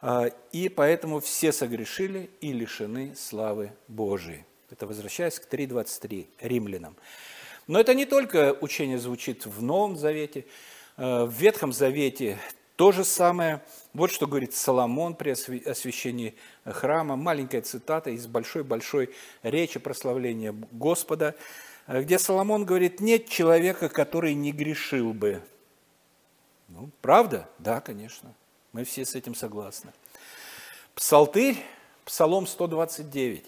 э, 0.00 0.30
и 0.52 0.70
поэтому 0.70 1.20
все 1.20 1.52
согрешили 1.52 2.30
и 2.40 2.52
лишены 2.52 3.14
славы 3.14 3.72
Божией. 3.88 4.44
Это 4.70 4.86
возвращаясь 4.86 5.38
к 5.38 5.52
3.23 5.52 6.26
римлянам. 6.40 6.96
Но 7.66 7.78
это 7.78 7.94
не 7.94 8.06
только 8.06 8.56
учение 8.60 8.98
звучит 8.98 9.44
в 9.44 9.62
Новом 9.62 9.98
Завете, 9.98 10.46
э, 10.96 11.24
в 11.24 11.32
Ветхом 11.32 11.72
Завете 11.72 12.38
то 12.76 12.90
же 12.90 13.04
самое. 13.04 13.62
Вот 13.92 14.10
что 14.10 14.26
говорит 14.26 14.54
Соломон 14.54 15.14
при 15.14 15.30
освящении 15.30 16.34
храма. 16.64 17.16
Маленькая 17.16 17.60
цитата 17.60 18.10
из 18.10 18.26
большой-большой 18.26 19.10
речи 19.42 19.78
прославления 19.78 20.54
Господа– 20.72 21.34
Э, 21.44 21.73
где 21.86 22.18
Соломон 22.18 22.64
говорит, 22.64 23.00
нет 23.00 23.28
человека, 23.28 23.88
который 23.88 24.34
не 24.34 24.52
грешил 24.52 25.12
бы. 25.12 25.42
Ну, 26.68 26.90
правда? 27.02 27.48
Да, 27.58 27.80
конечно. 27.80 28.34
Мы 28.72 28.84
все 28.84 29.04
с 29.04 29.14
этим 29.14 29.34
согласны. 29.34 29.92
Псалтырь, 30.94 31.56
Псалом 32.04 32.46
129. 32.46 33.44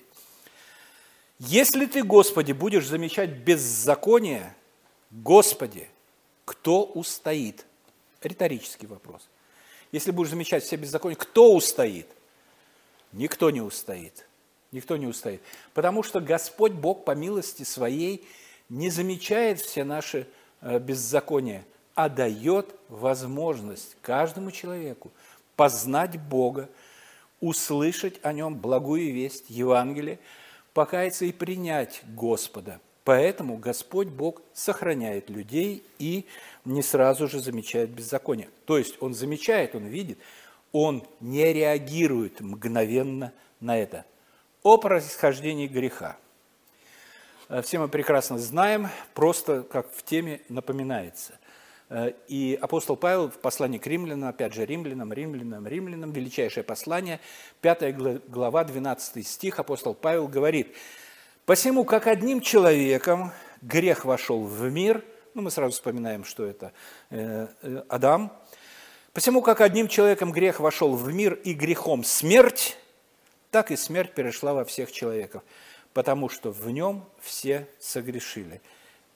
Если 1.38 1.86
ты, 1.86 2.02
Господи, 2.02 2.52
будешь 2.52 2.86
замечать 2.86 3.30
беззаконие, 3.30 4.54
Господи, 5.10 5.88
кто 6.44 6.84
устоит? 6.84 7.66
Риторический 8.22 8.86
вопрос. 8.86 9.28
Если 9.92 10.10
будешь 10.10 10.30
замечать 10.30 10.64
все 10.64 10.76
беззакония, 10.76 11.16
кто 11.16 11.54
устоит? 11.54 12.06
Никто 13.12 13.50
не 13.50 13.60
устоит. 13.60 14.26
Никто 14.76 14.98
не 14.98 15.06
устоит. 15.06 15.40
Потому 15.72 16.02
что 16.02 16.20
Господь 16.20 16.72
Бог 16.72 17.06
по 17.06 17.12
милости 17.12 17.62
своей 17.62 18.28
не 18.68 18.90
замечает 18.90 19.58
все 19.58 19.84
наши 19.84 20.28
э, 20.60 20.78
беззакония, 20.78 21.64
а 21.94 22.10
дает 22.10 22.74
возможность 22.90 23.96
каждому 24.02 24.50
человеку 24.50 25.10
познать 25.56 26.20
Бога, 26.20 26.68
услышать 27.40 28.20
о 28.22 28.34
Нем 28.34 28.56
благую 28.56 29.14
весть, 29.14 29.46
Евангелие, 29.48 30.18
покаяться 30.74 31.24
и 31.24 31.32
принять 31.32 32.02
Господа. 32.08 32.78
Поэтому 33.02 33.56
Господь 33.56 34.08
Бог 34.08 34.42
сохраняет 34.52 35.30
людей 35.30 35.82
и 35.98 36.26
не 36.66 36.82
сразу 36.82 37.28
же 37.28 37.40
замечает 37.40 37.88
беззаконие. 37.88 38.50
То 38.66 38.76
есть 38.76 38.96
Он 39.00 39.14
замечает, 39.14 39.74
Он 39.74 39.86
видит, 39.86 40.18
Он 40.70 41.02
не 41.20 41.50
реагирует 41.50 42.42
мгновенно 42.42 43.32
на 43.60 43.78
это. 43.78 44.04
О 44.66 44.78
происхождении 44.78 45.66
греха. 45.68 46.16
Э, 47.48 47.62
все 47.62 47.78
мы 47.78 47.88
прекрасно 47.88 48.38
знаем, 48.38 48.88
просто 49.14 49.62
как 49.62 49.90
в 49.92 50.02
теме 50.02 50.40
напоминается– 50.48 51.38
Э, 51.88 52.12
и 52.26 52.58
апостол 52.60 52.96
Павел 52.96 53.30
в 53.30 53.38
послании 53.38 53.78
к 53.78 53.86
римлянам, 53.86 54.28
опять 54.28 54.54
же, 54.54 54.64
римлянам, 54.66 55.12
римлянам, 55.12 55.66
римлянам, 55.66 56.12
величайшее 56.12 56.64
послание, 56.64 57.20
5 57.60 58.28
глава, 58.28 58.64
12 58.64 59.26
стих, 59.26 59.58
апостол 59.58 59.94
Павел 59.94 60.26
говорит, 60.26 60.74
«Посему, 61.44 61.84
как 61.84 62.08
одним 62.08 62.40
человеком 62.40 63.32
грех 63.62 64.04
вошел 64.04 64.42
в 64.42 64.68
мир», 64.70 65.04
ну, 65.34 65.42
мы 65.42 65.50
сразу 65.50 65.74
вспоминаем, 65.74 66.24
что 66.24 66.44
это 66.44 66.72
э, 67.10 67.46
э, 67.62 67.82
Адам, 67.88 68.32
«Посему, 69.12 69.40
как 69.40 69.60
одним 69.60 69.86
человеком 69.88 70.32
грех 70.32 70.60
вошел 70.60 70.94
в 70.94 71.12
мир 71.12 71.34
и 71.34 71.54
грехом 71.54 72.04
смерть, 72.04 72.76
так 73.56 73.70
и 73.70 73.76
смерть 73.76 74.12
перешла 74.12 74.52
во 74.52 74.66
всех 74.66 74.92
человеков, 74.92 75.42
потому 75.94 76.28
что 76.28 76.50
в 76.50 76.70
нем 76.70 77.08
все 77.20 77.66
согрешили». 77.78 78.60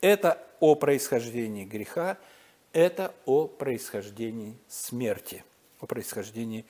Это 0.00 0.42
о 0.60 0.76
происхождении 0.76 1.66
греха– 1.66 2.16
это 2.72 3.12
о 3.26 3.48
происхождении 3.48 4.56
смерти. 4.66 5.44
О 5.78 5.84
происхождении 5.84 6.64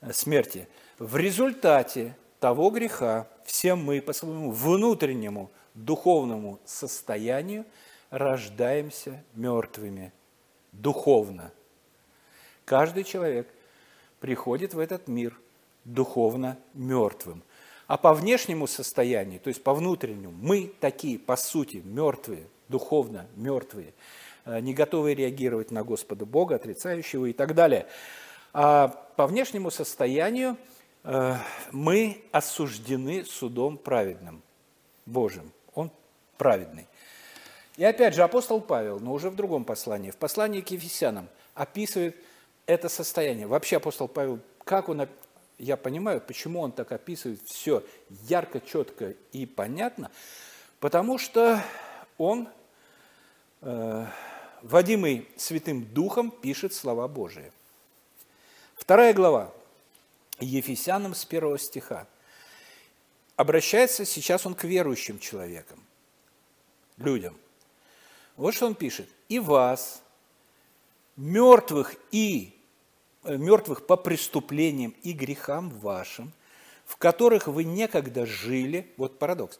э, 0.00 0.14
смерти. 0.14 0.66
В 0.98 1.18
результате 1.18 2.16
того 2.40 2.70
греха 2.70 3.28
все 3.44 3.74
мы 3.74 4.00
по 4.00 4.14
своему 4.14 4.50
внутреннему 4.50 5.50
духовному 5.74 6.58
состоянию 6.64 7.66
рождаемся 8.08 9.22
мертвыми 9.34 10.10
духовно. 10.72 11.52
Каждый 12.64 13.04
человек 13.04 13.46
приходит 14.20 14.72
в 14.72 14.78
этот 14.78 15.06
мир 15.06 15.38
духовно 15.84 16.58
мертвым. 16.74 17.42
А 17.86 17.96
по 17.96 18.14
внешнему 18.14 18.66
состоянию, 18.66 19.40
то 19.40 19.48
есть 19.48 19.62
по 19.62 19.74
внутреннему, 19.74 20.32
мы 20.32 20.72
такие, 20.80 21.18
по 21.18 21.36
сути, 21.36 21.82
мертвые, 21.84 22.46
духовно 22.68 23.26
мертвые– 23.36 23.94
Э, 24.44 24.60
не 24.60 24.74
готовые 24.74 25.14
реагировать 25.14 25.70
на 25.70 25.82
Господа 25.82 26.26
Бога, 26.26 26.56
отрицающего 26.56 27.26
и 27.26 27.32
так 27.32 27.54
далее. 27.54 27.86
А 28.52 28.88
по 29.16 29.26
внешнему 29.26 29.70
состоянию 29.70 30.56
э, 31.02 31.34
мы 31.72 32.22
осуждены 32.30 33.24
судом 33.24 33.78
праведным, 33.78 34.42
Божьим. 35.06 35.50
Он 35.74 35.90
праведный. 36.36 36.86
И 37.76 37.84
опять 37.84 38.14
же 38.14 38.22
апостол 38.22 38.60
Павел, 38.60 39.00
но 39.00 39.12
уже 39.12 39.30
в 39.30 39.34
другом 39.34 39.64
послании, 39.64 40.10
в 40.10 40.16
послании 40.16 40.60
к 40.60 40.70
Ефесянам, 40.70 41.28
описывает 41.54 42.16
это 42.66 42.88
состояние. 42.88 43.46
Вообще 43.46 43.78
апостол 43.78 44.08
Павел, 44.08 44.38
как 44.64 44.88
он, 44.88 45.08
я 45.58 45.76
понимаю, 45.76 46.20
почему 46.20 46.60
он 46.60 46.72
так 46.72 46.92
описывает 46.92 47.40
все 47.46 47.84
ярко, 48.28 48.60
четко 48.60 49.14
и 49.32 49.46
понятно, 49.46 50.10
потому 50.80 51.18
что 51.18 51.62
он 52.18 52.48
э, 53.60 54.06
водимый 54.62 55.28
Святым 55.36 55.84
Духом, 55.84 56.30
пишет 56.30 56.74
слова 56.74 57.06
Божии. 57.08 57.52
Вторая 58.74 59.12
глава, 59.12 59.52
Ефесянам 60.40 61.14
с 61.14 61.24
первого 61.24 61.58
стиха. 61.58 62.06
Обращается 63.36 64.04
сейчас 64.04 64.46
он 64.46 64.54
к 64.54 64.64
верующим 64.64 65.18
человекам, 65.18 65.82
людям. 66.96 67.36
Вот 68.36 68.54
что 68.54 68.66
он 68.66 68.74
пишет. 68.74 69.08
«И 69.28 69.38
вас, 69.38 70.02
мертвых 71.16 71.94
и 72.10 72.53
мертвых 73.24 73.86
по 73.86 73.96
преступлениям 73.96 74.94
и 75.02 75.12
грехам 75.12 75.70
вашим, 75.70 76.32
в 76.84 76.96
которых 76.96 77.46
вы 77.46 77.64
некогда 77.64 78.26
жили, 78.26 78.92
вот 78.96 79.18
парадокс, 79.18 79.58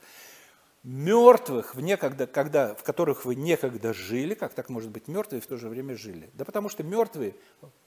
мертвых, 0.85 1.75
в, 1.75 1.81
некогда, 1.81 2.27
когда, 2.27 2.75
в 2.75 2.83
которых 2.83 3.25
вы 3.25 3.35
некогда 3.35 3.95
жили, 3.95 4.35
как 4.35 4.53
так 4.53 4.69
может 4.69 4.91
быть 4.91 5.09
мертвые 5.09 5.41
в 5.41 5.47
то 5.47 5.57
же 5.57 5.69
время 5.69 5.97
жили? 5.97 6.29
Да 6.35 6.45
потому 6.45 6.69
что 6.69 6.83
мертвые 6.83 7.35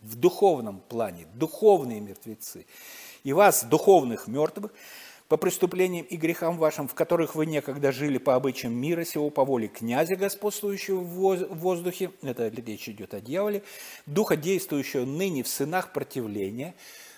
в 0.02 0.16
духовном 0.16 0.80
плане, 0.80 1.28
духовные 1.36 2.02
мертвецы. 2.02 2.66
И 3.24 3.34
вас, 3.34 3.64
духовных 3.64 4.28
мертвых, 4.28 4.72
по 5.28 5.38
преступлениям 5.38 6.06
и 6.06 6.16
грехам 6.18 6.58
вашим, 6.58 6.88
в 6.88 6.94
которых 6.94 7.36
вы 7.36 7.46
некогда 7.46 7.92
жили 7.92 8.18
по 8.18 8.36
обычаям 8.36 8.74
мира 8.74 9.04
сего, 9.04 9.30
по 9.30 9.44
воле 9.44 9.68
князя, 9.68 10.16
господствующего 10.16 11.00
в 11.00 11.56
воздухе, 11.56 12.12
это 12.22 12.48
речь 12.48 12.90
идет 12.90 13.14
о 13.14 13.22
дьяволе, 13.22 13.64
духа, 14.06 14.36
действующего 14.36 15.06
ныне 15.06 15.44
в 15.44 15.48
сынах 15.48 15.94
противления, 15.94 16.76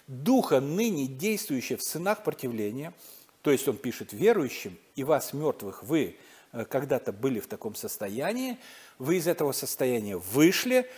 духа, 0.08 0.60
ныне 0.60 1.08
действующего 1.08 1.78
в 1.78 1.84
сынах 1.84 2.24
противления– 2.24 2.94
то 3.42 3.52
есть 3.52 3.68
он 3.68 3.78
пишет 3.78 4.12
верующим, 4.14 4.78
и 4.96 5.04
вас, 5.04 5.34
мертвых, 5.34 5.84
вы 5.84 6.18
э, 6.52 6.66
когда-то 6.66 7.14
были 7.14 7.40
в 7.40 7.48
таком 7.48 7.76
состоянии, 7.76 8.58
вы 8.98 9.18
из 9.18 9.28
этого 9.28 9.54
состояния 9.54 10.18
вышли, 10.18 10.90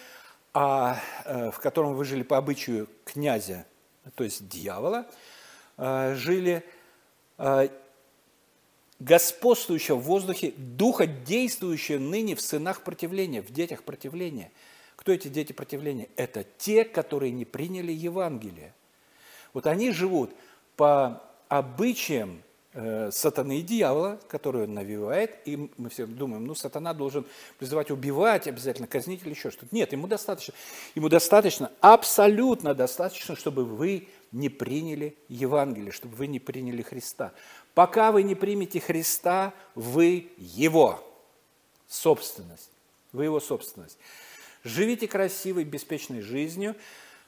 а, 0.53 0.99
э, 1.25 1.51
в 1.51 1.59
котором 1.59 1.93
вы 1.93 2.03
жили 2.03 2.23
по 2.23 2.37
обычаю 2.37 2.89
князя, 3.05 3.65
то 4.15 4.23
есть 4.23 4.47
дьявола, 4.47 5.05
э, 5.77 6.15
жили 6.15 6.65
господствующего 8.99 9.95
в 9.95 10.03
воздухе, 10.03 10.53
духа, 10.57 11.07
действующего 11.07 11.99
ныне 11.99 12.35
в 12.35 12.41
сынах 12.41 12.83
противления, 12.83 13.41
в 13.41 13.51
детях 13.51 13.83
противления. 13.83 14.51
Кто 14.95 15.11
эти 15.11 15.27
дети 15.27 15.51
противления? 15.51 16.07
Это 16.15 16.45
те, 16.57 16.85
которые 16.85 17.31
не 17.31 17.45
приняли 17.45 17.91
Евангелие. 17.91 18.73
Вот 19.53 19.65
они 19.65 19.91
живут 19.91 20.31
по 20.75 21.23
обычаем 21.49 22.43
э, 22.73 23.09
сатаны 23.11 23.59
и 23.59 23.61
дьявола, 23.61 24.19
который 24.29 24.63
он 24.63 24.73
навевает, 24.73 25.39
и 25.45 25.69
мы 25.77 25.89
все 25.89 26.05
думаем, 26.05 26.45
ну, 26.45 26.55
сатана 26.55 26.93
должен 26.93 27.25
призывать 27.57 27.91
убивать, 27.91 28.47
обязательно 28.47 28.87
казнить 28.87 29.23
или 29.23 29.31
еще 29.31 29.51
что-то. 29.51 29.75
Нет, 29.75 29.91
ему 29.91 30.07
достаточно, 30.07 30.53
ему 30.95 31.09
достаточно, 31.09 31.71
абсолютно 31.81 32.73
достаточно, 32.73 33.35
чтобы 33.35 33.65
вы 33.65 34.07
не 34.31 34.49
приняли 34.49 35.17
Евангелие, 35.27 35.91
чтобы 35.91 36.15
вы 36.15 36.27
не 36.27 36.39
приняли 36.39 36.81
Христа. 36.81 37.33
Пока 37.73 38.11
вы 38.11 38.23
не 38.23 38.35
примете 38.35 38.79
Христа, 38.79 39.53
вы 39.75 40.31
Его 40.37 41.03
собственность. 41.87 42.71
Вы 43.11 43.25
Его 43.25 43.39
собственность. 43.39 43.97
Живите 44.63 45.07
красивой, 45.07 45.63
беспечной 45.63 46.21
жизнью, 46.21 46.75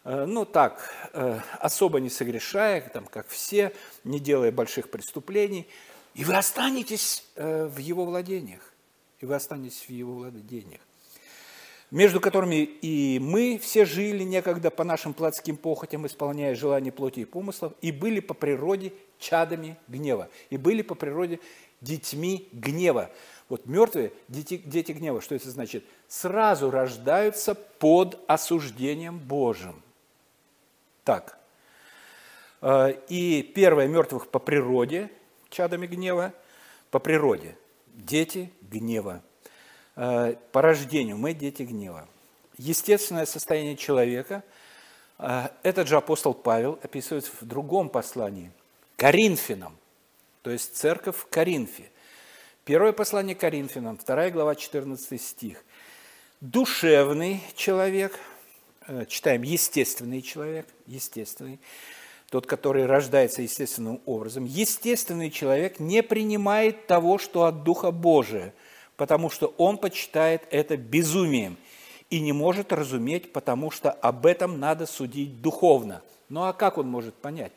Э, 0.04 0.26
ну 0.26 0.46
так, 0.46 0.92
э, 1.14 1.40
особо 1.60 2.00
не 2.00 2.10
согрешая, 2.10 2.82
там, 2.90 3.06
как 3.06 3.28
все, 3.30 3.74
не 4.04 4.20
делая 4.20 4.52
больших 4.52 4.90
преступлений, 4.90 5.68
и 6.14 6.26
вы 6.26 6.36
останетесь 6.36 7.26
э, 7.36 7.66
в 7.66 7.78
его 7.78 8.06
владениях, 8.06 8.74
и 9.20 9.26
вы 9.26 9.36
останетесь 9.36 9.86
в 9.88 9.90
его 9.90 10.14
владениях, 10.16 10.82
между 11.94 12.20
которыми 12.20 12.64
и 12.82 13.20
мы 13.20 13.60
все 13.60 13.86
жили 13.86 14.24
некогда 14.24 14.72
по 14.72 14.84
нашим 14.84 15.14
плотским 15.14 15.56
похотям, 15.56 16.08
исполняя 16.08 16.56
желания 16.56 16.92
плоти 16.92 17.20
и 17.20 17.26
помыслов, 17.26 17.74
и 17.82 17.92
были 17.92 18.20
по 18.20 18.34
природе 18.34 18.94
чадами 19.20 19.78
гнева, 19.88 20.28
и 20.50 20.58
были 20.58 20.82
по 20.82 20.96
природе 20.96 21.40
детьми 21.82 22.50
гнева. 22.52 23.12
Вот 23.48 23.68
мертвые, 23.68 24.12
дети, 24.28 24.58
дети 24.58 24.92
гнева, 24.92 25.22
что 25.22 25.36
это 25.36 25.52
значит? 25.52 25.86
Сразу 26.08 26.72
рождаются 26.72 27.54
под 27.54 28.20
осуждением 28.26 29.20
Божьим. 29.20 29.80
Так. 31.04 31.38
Э, 32.62 32.96
и 33.08 33.44
первое 33.44 33.88
мертвых 33.88 34.30
по 34.30 34.40
природе, 34.40 35.12
чадами 35.52 35.86
гнева, 35.86 36.34
по 36.90 36.98
природе. 36.98 37.56
Дети 37.94 38.52
гнева. 38.64 39.22
Э, 39.96 40.36
по 40.52 40.62
рождению 40.62 41.18
мы 41.18 41.34
дети 41.34 41.64
гнева. 41.64 42.08
Естественное 42.58 43.26
состояние 43.26 43.76
человека, 43.76 44.44
э, 45.20 45.50
этот 45.64 45.88
же 45.88 45.98
апостол 45.98 46.34
Павел 46.34 46.80
описывает 46.82 47.26
в 47.26 47.46
другом 47.46 47.90
послании, 47.90 48.52
Коринфянам. 48.98 49.78
то 50.42 50.52
есть 50.52 50.76
церковь 50.76 51.16
в 51.16 51.28
Коринфе. 51.28 51.90
Первое 52.66 52.92
послание 52.92 53.36
Коринфянам, 53.36 53.98
2 53.98 54.30
глава, 54.30 54.56
14 54.56 55.22
стих. 55.22 55.64
Душевный 56.42 57.42
человек, 57.56 58.20
э, 58.88 59.06
читаем 59.08 59.44
естественный 59.44 60.22
человек, 60.22 60.68
естественный, 60.88 61.60
тот, 62.30 62.48
который 62.48 62.86
рождается 62.86 63.42
естественным 63.42 64.02
образом, 64.06 64.46
естественный 64.46 65.30
человек 65.30 65.80
не 65.80 66.02
принимает 66.02 66.88
того, 66.88 67.18
что 67.18 67.46
от 67.46 67.64
Духа 67.64 67.92
Божия, 67.92 68.54
потому 68.98 69.30
что 69.30 69.54
он 69.58 69.78
почитает 69.78 70.44
это 70.52 70.78
безумием 70.78 71.58
и 72.10 72.20
не 72.20 72.34
может 72.34 72.72
разуметь, 72.72 73.34
потому 73.34 73.72
что 73.72 73.92
об 73.92 74.26
этом 74.26 74.60
надо 74.60 74.86
судить 74.86 75.42
духовно. 75.42 76.02
Ну 76.30 76.44
а 76.44 76.54
как 76.54 76.78
он 76.78 76.88
может 76.88 77.16
понять? 77.16 77.52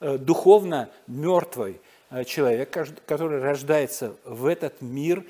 Э, 0.00 0.18
духовно 0.18 0.90
мертвый– 1.06 1.80
Э, 2.10 2.24
человек, 2.24 2.76
который 3.06 3.40
рождается 3.40 4.16
в 4.24 4.46
этот 4.46 4.80
мир, 4.80 5.24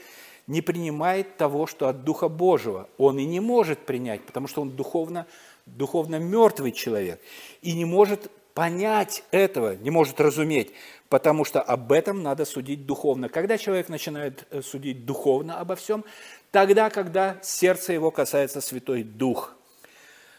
не 0.46 0.62
принимает 0.62 1.36
того, 1.36 1.66
что 1.66 1.88
от 1.88 2.04
Духа 2.04 2.28
Божьего. 2.28 2.88
Он 2.98 3.18
и 3.18 3.24
не 3.24 3.38
может 3.38 3.80
принять, 3.80 4.22
потому 4.22 4.48
что 4.48 4.62
он 4.62 4.70
духовно, 4.70 5.26
духовно 5.66 6.18
мертвый 6.18 6.72
человек. 6.72 7.20
И 7.60 7.72
не 7.74 7.84
может 7.84 8.30
понять 8.54 9.24
этого, 9.30 9.76
не 9.76 9.90
может 9.90 10.20
разуметь, 10.20 10.72
потому 11.08 11.44
что 11.44 11.60
об 11.60 11.92
этом 11.92 12.22
надо 12.22 12.44
судить 12.44 12.86
духовно. 12.86 13.28
Когда 13.28 13.58
человек 13.58 13.88
начинает 13.88 14.46
э, 14.50 14.62
судить 14.62 15.04
духовно 15.04 15.58
обо 15.58 15.76
всем, 15.76 16.04
тогда, 16.50 16.90
когда 16.90 17.38
сердце 17.42 17.92
его 17.92 18.10
касается 18.10 18.60
Святой 18.60 19.02
Дух. 19.02 19.54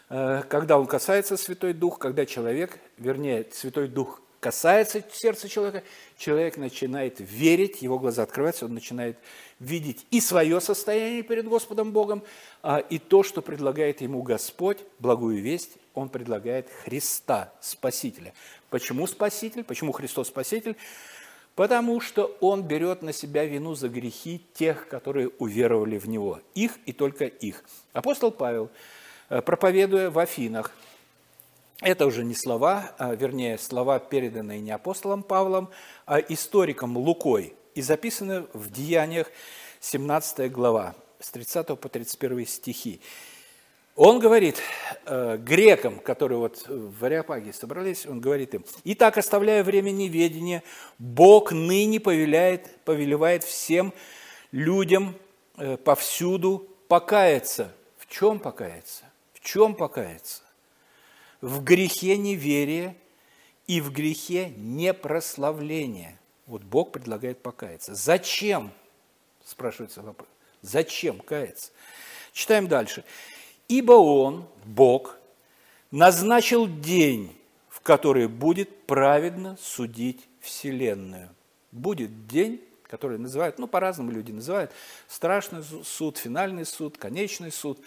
Э, 0.09 0.43
когда 0.49 0.77
он 0.77 0.87
касается 0.87 1.37
Святой 1.37 1.73
Дух, 1.73 1.99
когда 1.99 2.25
человек, 2.25 2.79
вернее, 2.97 3.47
Святой 3.51 3.87
Дух 3.87 4.21
касается 4.41 5.03
сердца 5.13 5.47
человека, 5.47 5.83
человек 6.17 6.57
начинает 6.57 7.17
верить, 7.19 7.81
его 7.81 7.99
глаза 7.99 8.23
открываются, 8.23 8.65
он 8.65 8.73
начинает 8.73 9.17
видеть 9.59 10.05
и 10.09 10.19
свое 10.19 10.59
состояние 10.59 11.21
перед 11.21 11.47
Господом 11.47 11.91
Богом, 11.91 12.23
а 12.63 12.79
и 12.79 12.97
то, 12.97 13.23
что 13.23 13.41
предлагает 13.41 14.01
ему 14.01 14.23
Господь, 14.23 14.79
благую 14.99 15.41
весть, 15.41 15.77
он 15.93 16.09
предлагает 16.09 16.69
Христа, 16.83 17.53
Спасителя. 17.61 18.33
Почему 18.69 19.07
Спаситель? 19.07 19.63
Почему 19.63 19.91
Христос 19.91 20.27
Спаситель? 20.27 20.75
Потому 21.55 21.99
что 21.99 22.37
Он 22.39 22.63
берет 22.63 23.01
на 23.01 23.11
себя 23.11 23.45
вину 23.45 23.75
за 23.75 23.89
грехи 23.89 24.41
тех, 24.53 24.87
которые 24.87 25.29
уверовали 25.39 25.97
в 25.97 26.07
Него. 26.07 26.39
Их 26.55 26.79
и 26.85 26.93
только 26.93 27.25
их. 27.25 27.63
Апостол 27.93 28.31
Павел, 28.31 28.69
э, 29.29 29.41
проповедуя 29.41 30.09
в 30.09 30.17
Афинах, 30.17 30.71
это 31.81 32.05
уже 32.05 32.23
не 32.23 32.35
слова, 32.35 32.93
а, 32.99 33.15
вернее, 33.15 33.57
слова, 33.57 33.97
переданные 33.97 34.61
не 34.61 34.69
апостолом 34.69 35.23
Павлом, 35.23 35.69
а 36.05 36.19
историком 36.19 36.95
Лукой 36.95 37.55
и 37.73 37.81
записаны 37.81 38.45
в 38.53 38.71
Деяниях 38.71 39.31
17 39.79 40.47
глава, 40.51 40.93
с 41.19 41.31
30 41.31 41.75
по 41.75 41.89
31 41.89 42.45
стихи. 42.45 43.01
Он 43.95 44.19
говорит 44.19 44.61
э, 45.05 45.37
грекам, 45.37 45.99
которые 45.99 46.37
вот 46.37 46.65
в 46.67 47.03
Ариапаге 47.03 47.53
собрались, 47.53 48.05
он 48.05 48.21
говорит 48.21 48.53
им, 48.53 48.65
«Итак, 48.85 49.17
оставляя 49.17 49.63
время 49.63 49.91
неведения, 49.91 50.63
Бог 50.97 51.51
ныне 51.51 51.99
повеляет, 51.99 52.79
повелевает 52.85 53.43
всем 53.43 53.93
людям 54.51 55.15
э, 55.57 55.77
повсюду 55.77 56.67
покаяться». 56.87 57.71
В 57.97 58.07
чем 58.07 58.39
покаяться? 58.39 59.03
В 59.33 59.39
чем 59.41 59.75
покаяться? 59.75 60.43
в 61.41 61.63
грехе 61.63 62.17
неверия 62.17 62.95
и 63.67 63.81
в 63.81 63.91
грехе 63.91 64.53
непрославления. 64.55 66.19
Вот 66.45 66.63
Бог 66.63 66.91
предлагает 66.91 67.41
покаяться. 67.41 67.95
Зачем? 67.95 68.71
Спрашивается 69.43 70.01
вопрос. 70.01 70.29
Зачем 70.61 71.19
каяться? 71.19 71.71
Читаем 72.31 72.67
дальше. 72.67 73.03
Ибо 73.71 73.93
Он, 73.93 74.45
Бог, 74.65 75.17
назначил 75.91 76.67
день, 76.67 77.35
в 77.69 77.81
который 77.81 78.27
будет 78.27 78.85
праведно 78.85 79.57
судить 79.61 80.27
Вселенную. 80.39 81.29
Будет 81.71 82.27
день, 82.27 82.61
который 82.83 83.17
называют, 83.17 83.59
ну, 83.59 83.67
по-разному 83.67 84.11
люди 84.11 84.31
называют, 84.31 84.71
страшный 85.07 85.63
суд, 85.83 86.17
финальный 86.17 86.65
суд, 86.65 86.97
конечный 86.97 87.51
суд. 87.51 87.79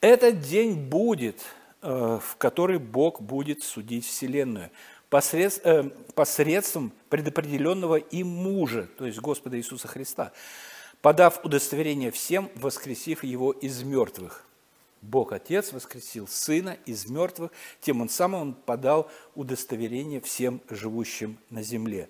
Этот 0.00 0.40
день 0.42 0.88
будет– 0.88 1.40
Э, 1.82 2.18
в 2.20 2.36
который 2.36 2.78
Бог 2.78 3.20
будет 3.20 3.62
судить 3.62 4.06
Вселенную 4.06 4.70
э, 5.12 5.82
посредством 6.14 6.92
предопределенного 7.10 7.96
им 7.96 8.26
мужа, 8.26 8.88
то 8.96 9.06
есть 9.06 9.20
Господа 9.20 9.56
Иисуса 9.58 9.86
Христа, 9.86 10.32
подав 11.02 11.44
удостоверение 11.44 12.10
всем, 12.10 12.50
воскресив 12.54 13.22
его 13.22 13.52
из 13.52 13.82
мертвых. 13.82 14.45
Бог 15.06 15.32
Отец 15.32 15.72
воскресил 15.72 16.28
Сына 16.28 16.76
из 16.86 17.06
мертвых, 17.06 17.50
тем 17.80 18.00
он 18.00 18.08
сам 18.08 18.34
он 18.34 18.54
подал 18.54 19.10
удостоверение 19.34 20.20
всем 20.20 20.60
живущим 20.68 21.38
на 21.50 21.62
земле. 21.62 22.08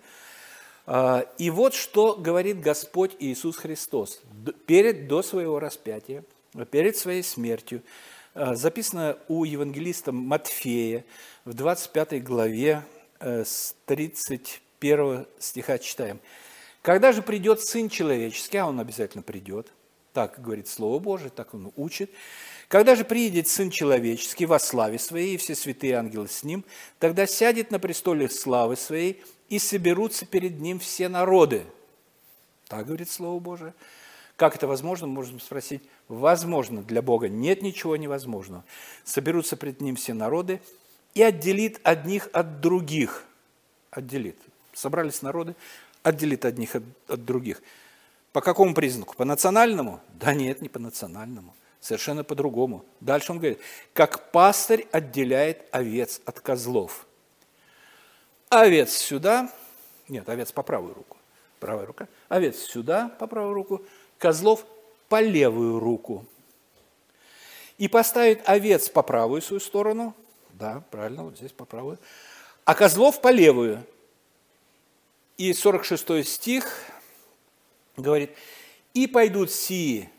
А, 0.86 1.26
и 1.38 1.50
вот 1.50 1.74
что 1.74 2.14
говорит 2.14 2.60
Господь 2.60 3.16
Иисус 3.18 3.56
Христос 3.56 4.20
перед, 4.66 5.08
до 5.08 5.22
своего 5.22 5.58
распятия, 5.58 6.24
перед 6.70 6.96
своей 6.96 7.22
смертью– 7.22 7.82
Э, 8.38 8.54
записано 8.54 9.16
у 9.28 9.44
евангелиста 9.44 10.12
Матфея 10.12 11.06
в 11.46 11.54
25 11.54 12.22
главе 12.22 12.82
э, 13.18 13.44
с 13.46 13.74
31 13.86 15.26
стиха 15.38 15.78
читаем. 15.78 16.20
«Когда 16.82 17.12
же 17.12 17.22
придет 17.22 17.62
Сын 17.62 17.88
Человеческий, 17.88 18.58
а 18.58 18.66
Он 18.66 18.78
обязательно 18.78 19.22
придет, 19.22 19.72
так 20.12 20.42
говорит 20.42 20.68
Слово 20.68 20.98
Божие, 20.98 21.30
так 21.30 21.54
Он 21.54 21.72
учит, 21.76 22.10
когда 22.68 22.96
же 22.96 23.04
приедет 23.04 23.48
Сын 23.48 23.70
Человеческий 23.70 24.46
во 24.46 24.58
славе 24.58 24.98
Своей, 24.98 25.34
и 25.34 25.38
все 25.38 25.54
святые 25.54 25.94
ангелы 25.94 26.28
с 26.28 26.42
Ним, 26.42 26.64
тогда 26.98 27.26
сядет 27.26 27.70
на 27.70 27.78
престоле 27.78 28.28
славы 28.28 28.76
Своей, 28.76 29.22
и 29.48 29.58
соберутся 29.58 30.26
перед 30.26 30.60
Ним 30.60 30.78
все 30.78 31.08
народы». 31.08 31.64
Так 32.68 32.86
говорит 32.86 33.10
Слово 33.10 33.38
Божие. 33.38 33.74
Как 34.36 34.54
это 34.54 34.66
возможно, 34.66 35.06
можем 35.06 35.40
спросить. 35.40 35.82
Возможно 36.08 36.82
для 36.82 37.00
Бога. 37.00 37.28
Нет 37.28 37.62
ничего 37.62 37.96
невозможного. 37.96 38.64
Соберутся 39.04 39.56
пред 39.56 39.80
Ним 39.80 39.96
все 39.96 40.12
народы 40.14 40.60
и 41.14 41.22
отделит 41.22 41.80
одних 41.84 42.28
от 42.32 42.60
других. 42.60 43.24
Отделит. 43.90 44.36
Собрались 44.74 45.22
народы, 45.22 45.56
отделит 46.02 46.44
одних 46.44 46.76
от, 46.76 46.82
от 47.08 47.24
других. 47.24 47.62
По 48.32 48.42
какому 48.42 48.74
признаку? 48.74 49.14
По 49.14 49.24
национальному? 49.24 50.00
Да 50.20 50.34
нет, 50.34 50.60
не 50.60 50.68
по 50.68 50.78
национальному. 50.78 51.54
Совершенно 51.86 52.24
по-другому. 52.24 52.84
Дальше 53.00 53.30
он 53.30 53.38
говорит, 53.38 53.60
как 53.94 54.32
пастырь 54.32 54.88
отделяет 54.90 55.68
овец 55.70 56.20
от 56.24 56.40
козлов. 56.40 57.06
Овец 58.48 58.90
сюда, 58.90 59.52
нет, 60.08 60.28
овец 60.28 60.50
по 60.50 60.64
правую 60.64 60.94
руку, 60.94 61.16
правая 61.60 61.86
рука, 61.86 62.08
овец 62.28 62.58
сюда 62.58 63.08
по 63.20 63.28
правую 63.28 63.54
руку, 63.54 63.82
козлов 64.18 64.66
по 65.08 65.20
левую 65.20 65.78
руку. 65.78 66.26
И 67.78 67.86
поставит 67.86 68.42
овец 68.48 68.88
по 68.88 69.04
правую 69.04 69.40
свою 69.40 69.60
сторону, 69.60 70.12
да, 70.54 70.82
правильно, 70.90 71.22
вот 71.22 71.36
здесь 71.38 71.52
по 71.52 71.64
правую, 71.64 72.00
а 72.64 72.74
козлов 72.74 73.20
по 73.20 73.30
левую. 73.30 73.80
И 75.36 75.52
46 75.52 76.26
стих 76.26 76.80
говорит, 77.96 78.32
«И 78.92 79.06
пойдут 79.06 79.52
сии, 79.52 80.10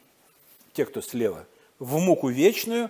те, 0.71 0.86
кто 0.86 1.01
слева, 1.01 1.45
в 1.80 2.00
муку 2.00 2.30
вечную, 2.30 2.90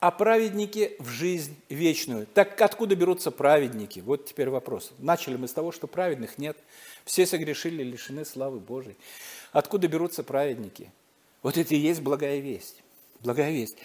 а 0.00 0.10
праведники 0.10 0.96
в 0.98 1.08
жизнь 1.08 1.56
вечную». 1.68 2.26
Так 2.26 2.60
откуда 2.60 2.96
берутся 2.96 3.30
праведники? 3.30 4.00
Вот 4.00 4.26
теперь 4.26 4.50
вопрос. 4.50 4.92
Начали 4.98 5.36
мы 5.36 5.48
с 5.48 5.52
того, 5.52 5.72
что 5.72 5.86
праведных 5.86 6.38
нет. 6.38 6.56
Все 7.04 7.26
согрешили, 7.26 7.82
лишены 7.82 8.24
славы 8.24 8.58
Божией. 8.58 8.96
Откуда 9.52 9.88
берутся 9.88 10.22
праведники? 10.22 10.90
Вот 11.42 11.56
это 11.56 11.74
и 11.74 11.78
есть 11.78 12.00
благая 12.00 12.38
весть. 12.38 12.82
Благая 13.20 13.52
весть. 13.52 13.76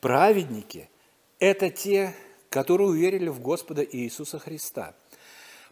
Праведники– 0.00 0.88
это 1.38 1.70
те, 1.70 2.14
которые 2.50 2.88
уверили 2.88 3.28
в 3.28 3.40
Господа 3.40 3.82
Иисуса 3.84 4.38
Христа. 4.38 4.94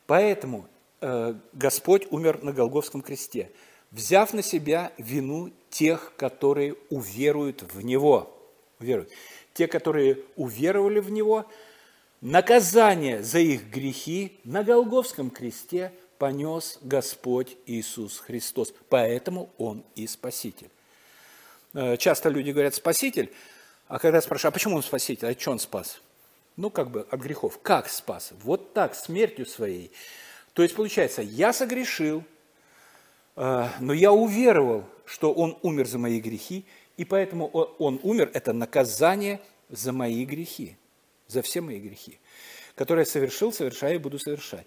Поэтому 0.06 0.66
э, 1.00 1.34
Господь 1.52 2.06
умер 2.10 2.42
на 2.42 2.52
Голговском 2.52 3.00
кресте, 3.02 3.50
взяв 3.94 4.34
на 4.34 4.42
себя 4.42 4.92
вину 4.98 5.50
тех, 5.70 6.12
которые 6.18 6.76
уверуют 6.90 7.62
в 7.62 7.80
Него. 7.80 8.30
Уверуют. 8.78 9.08
Те, 9.54 9.68
которые 9.68 10.18
уверовали 10.36 11.00
в 11.00 11.10
Него, 11.10 11.46
наказание 12.20 13.22
за 13.22 13.38
их 13.38 13.70
грехи 13.70 14.38
на 14.44 14.62
Голговском 14.62 15.30
кресте– 15.30 15.90
понес 16.18 16.78
Господь 16.82 17.56
Иисус 17.66 18.18
Христос. 18.18 18.72
Поэтому 18.88 19.50
Он 19.58 19.84
и 19.94 20.06
Спаситель. 20.06 20.70
Э, 21.74 21.96
часто 21.96 22.28
люди 22.28 22.50
говорят 22.50 22.74
«спаситель», 22.74 23.32
а 23.88 23.98
когда 23.98 24.20
спрашивают, 24.22 24.54
а 24.54 24.56
почему 24.56 24.76
Он 24.76 24.82
Спаситель, 24.82 25.28
а 25.28 25.38
что 25.38 25.50
Он 25.50 25.58
спас? 25.58 26.00
Ну, 26.56 26.70
как 26.70 26.90
бы 26.90 27.06
от 27.10 27.20
грехов. 27.20 27.60
Как 27.62 27.88
спас? 27.88 28.32
Вот 28.42 28.72
так, 28.72 28.94
смертью 28.94 29.44
своей. 29.44 29.90
То 30.54 30.62
есть, 30.62 30.74
получается, 30.74 31.20
я 31.20 31.52
согрешил, 31.52 32.24
но 33.36 33.92
я 33.92 34.12
уверовал, 34.12 34.84
что 35.04 35.32
Он 35.32 35.58
умер 35.62 35.86
за 35.86 35.98
мои 35.98 36.20
грехи, 36.20 36.64
и 36.96 37.04
поэтому 37.04 37.46
Он 37.48 37.98
умер– 38.02 38.30
это 38.34 38.52
наказание 38.52 39.40
за 39.68 39.92
мои 39.92 40.24
грехи, 40.24 40.76
за 41.26 41.42
все 41.42 41.60
мои 41.60 41.80
грехи, 41.80 42.18
которые 42.74 43.02
я 43.02 43.10
совершил, 43.10 43.52
совершаю 43.52 43.96
и 43.96 43.98
буду 43.98 44.18
совершать. 44.18 44.66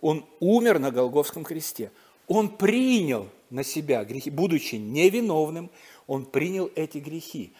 Он 0.00 0.24
умер 0.40 0.78
на 0.78 0.90
Голговском 0.90 1.44
кресте. 1.44 1.90
Он 2.28 2.48
принял 2.48 3.28
на 3.50 3.62
себя 3.62 4.04
грехи, 4.04 4.30
будучи 4.30 4.76
невиновным, 4.76 5.70
он 6.06 6.24
принял 6.24 6.70
эти 6.74 6.98
грехи. 6.98 7.52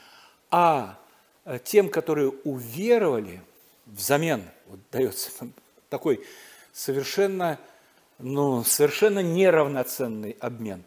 А 0.50 0.98
э, 1.44 1.58
тем, 1.62 1.88
которые 1.88 2.30
уверовали, 2.44 3.42
взамен 3.86 4.42
вот 4.66 4.80
дается 4.90 5.30
такой 5.88 6.24
совершенно, 6.72 7.58
ну, 8.18 8.64
совершенно 8.64 9.20
неравноценный 9.20 10.36
обмен. 10.40 10.82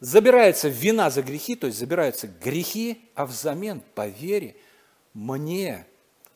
Забирается 0.00 0.68
вина 0.68 1.10
за 1.10 1.22
грехи, 1.22 1.56
то 1.56 1.66
есть 1.66 1.78
забираются 1.78 2.26
грехи, 2.26 3.00
а 3.14 3.26
взамен 3.26 3.82
по 3.94 4.06
вере 4.06 4.56
мне 5.14 5.86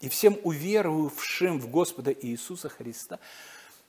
и 0.01 0.09
всем 0.09 0.39
уверовавшим 0.43 1.61
в 1.61 1.69
Господа 1.71 2.13
Иисуса 2.13 2.69
Христа 2.69 3.19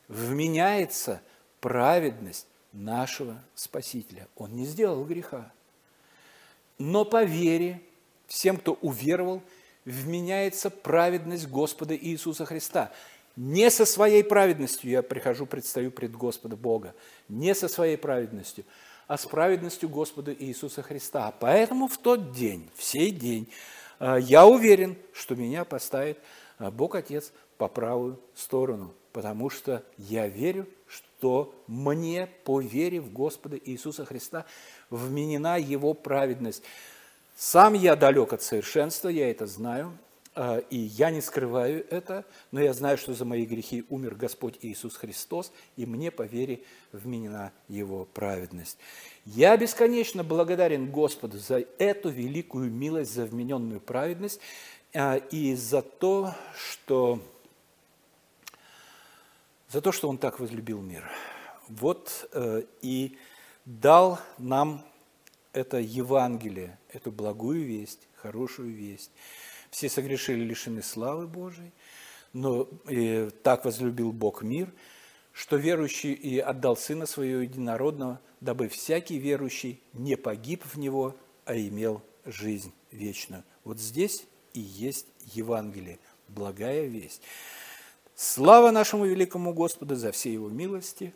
вменяется 0.08 1.22
праведность 1.62 2.48
нашего 2.74 3.42
Спасителя. 3.56 4.28
Он 4.36 4.56
не 4.56 4.66
сделал 4.66 5.06
греха. 5.06 5.52
Но 6.78 7.06
по 7.06 7.24
вере 7.24 7.82
всем, 8.28 8.58
кто 8.58 8.74
уверовал, 8.82 9.42
вменяется 9.86 10.70
праведность 10.70 11.48
Господа 11.48 11.96
Иисуса 11.96 12.46
Христа. 12.46 12.92
Не 13.36 13.70
со 13.72 13.86
своей 13.86 14.24
праведностью 14.24 14.90
я 14.90 15.02
прихожу, 15.02 15.46
предстаю 15.46 15.92
пред 15.92 16.16
Господа 16.16 16.56
Бога, 16.56 16.94
не 17.28 17.56
со 17.56 17.68
своей 17.68 17.98
праведностью, 17.98 18.66
а 19.08 19.18
с 19.18 19.26
праведностью 19.26 19.90
Господа 19.90 20.34
Иисуса 20.34 20.82
Христа. 20.82 21.34
Поэтому 21.40 21.88
в 21.88 21.98
тот 21.98 22.32
день, 22.32 22.70
в 22.76 22.84
сей 22.84 23.12
день, 23.12 23.50
э, 24.00 24.18
я 24.22 24.46
уверен, 24.46 24.98
что 25.14 25.36
меня 25.36 25.64
поставит 25.64 26.20
э, 26.60 26.70
Бог 26.70 26.96
Отец 26.96 27.32
по 27.58 27.68
правую 27.68 28.20
сторону, 28.36 28.94
потому 29.14 29.50
что 29.50 29.84
я 29.98 30.28
верю, 30.28 30.68
что 30.88 31.54
мне 31.68 32.28
по 32.44 32.62
вере 32.62 33.00
в 33.02 33.12
Господа 33.12 33.58
Иисуса 33.58 34.06
Христа 34.06 34.46
вменена 34.90 35.58
Его 35.58 35.94
праведность. 35.94 36.64
Сам 37.36 37.74
я 37.74 37.96
далек 37.96 38.34
от 38.34 38.42
совершенства, 38.42 39.10
я 39.10 39.32
это 39.32 39.48
знаю, 39.48 39.92
а, 39.92 40.09
и 40.70 40.78
я 40.78 41.12
не 41.12 41.20
скрываю 41.22 41.86
это, 41.90 42.24
но 42.52 42.62
я 42.62 42.74
знаю, 42.74 42.98
что 42.98 43.14
за 43.14 43.26
мои 43.26 43.46
грехи 43.46 43.84
умер 43.90 44.16
Господь 44.16 44.58
Иисус 44.62 44.96
Христос, 44.96 45.52
и 45.76 45.86
мне 45.86 46.12
по 46.12 46.24
вере 46.24 46.62
вменена 46.94 47.52
Его 47.68 48.06
праведность. 48.06 48.78
Я 49.26 49.58
бесконечно 49.58 50.24
благодарен 50.24 50.92
Господу 50.92 51.40
за 51.40 51.66
эту 51.78 52.10
великую 52.10 52.72
милость, 52.72 53.14
за 53.14 53.26
вмененную 53.26 53.82
праведность, 53.82 54.40
а, 54.94 55.18
и 55.18 55.56
за 55.56 55.82
то, 55.82 56.34
что, 56.56 57.22
за 59.70 59.82
то, 59.82 59.92
что 59.92 60.08
Он 60.08 60.18
так 60.18 60.40
возлюбил 60.40 60.82
мир. 60.82 61.10
Вот 61.68 62.30
э, 62.32 62.64
и 62.82 63.18
дал 63.66 64.20
нам 64.38 64.86
это 65.52 65.78
Евангелие, 65.80 66.80
эту 66.94 67.12
благую 67.12 67.66
весть, 67.66 68.08
хорошую 68.16 68.74
весть. 68.74 69.12
Все 69.72 69.90
согрешили, 69.90 70.44
лишены 70.44 70.82
славы 70.82 71.28
Божией, 71.28 71.72
но 72.34 72.68
э, 72.88 73.30
так 73.44 73.66
возлюбил 73.66 74.12
Бог 74.12 74.42
мир, 74.42 74.72
что 75.32 75.56
верующий 75.56 76.14
и 76.14 76.40
отдал 76.40 76.76
Сына 76.76 77.06
Своего 77.06 77.42
Единородного, 77.42 78.20
дабы 78.42 78.68
всякий 78.68 79.18
верующий 79.18 79.82
не 79.94 80.16
погиб 80.16 80.64
в 80.66 80.78
Него, 80.78 81.16
а 81.46 81.56
имел 81.56 82.02
жизнь 82.26 82.74
вечную. 82.92 83.44
Вот 83.64 83.80
здесь 83.80 84.26
и 84.54 84.60
есть 84.60 85.08
Евангелие, 85.34 86.00
благая 86.28 86.86
весть. 86.86 87.22
Слава 88.16 88.72
нашему 88.72 89.06
великому 89.06 89.54
Господу 89.54 89.96
за 89.96 90.12
все 90.12 90.34
Его 90.34 90.50
милости. 90.50 91.14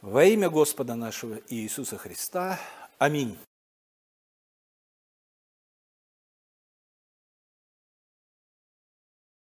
Во 0.00 0.24
имя 0.24 0.48
Господа 0.48 0.94
нашего 0.94 1.38
Иисуса 1.48 1.98
Христа. 1.98 2.58
Аминь. 2.98 3.36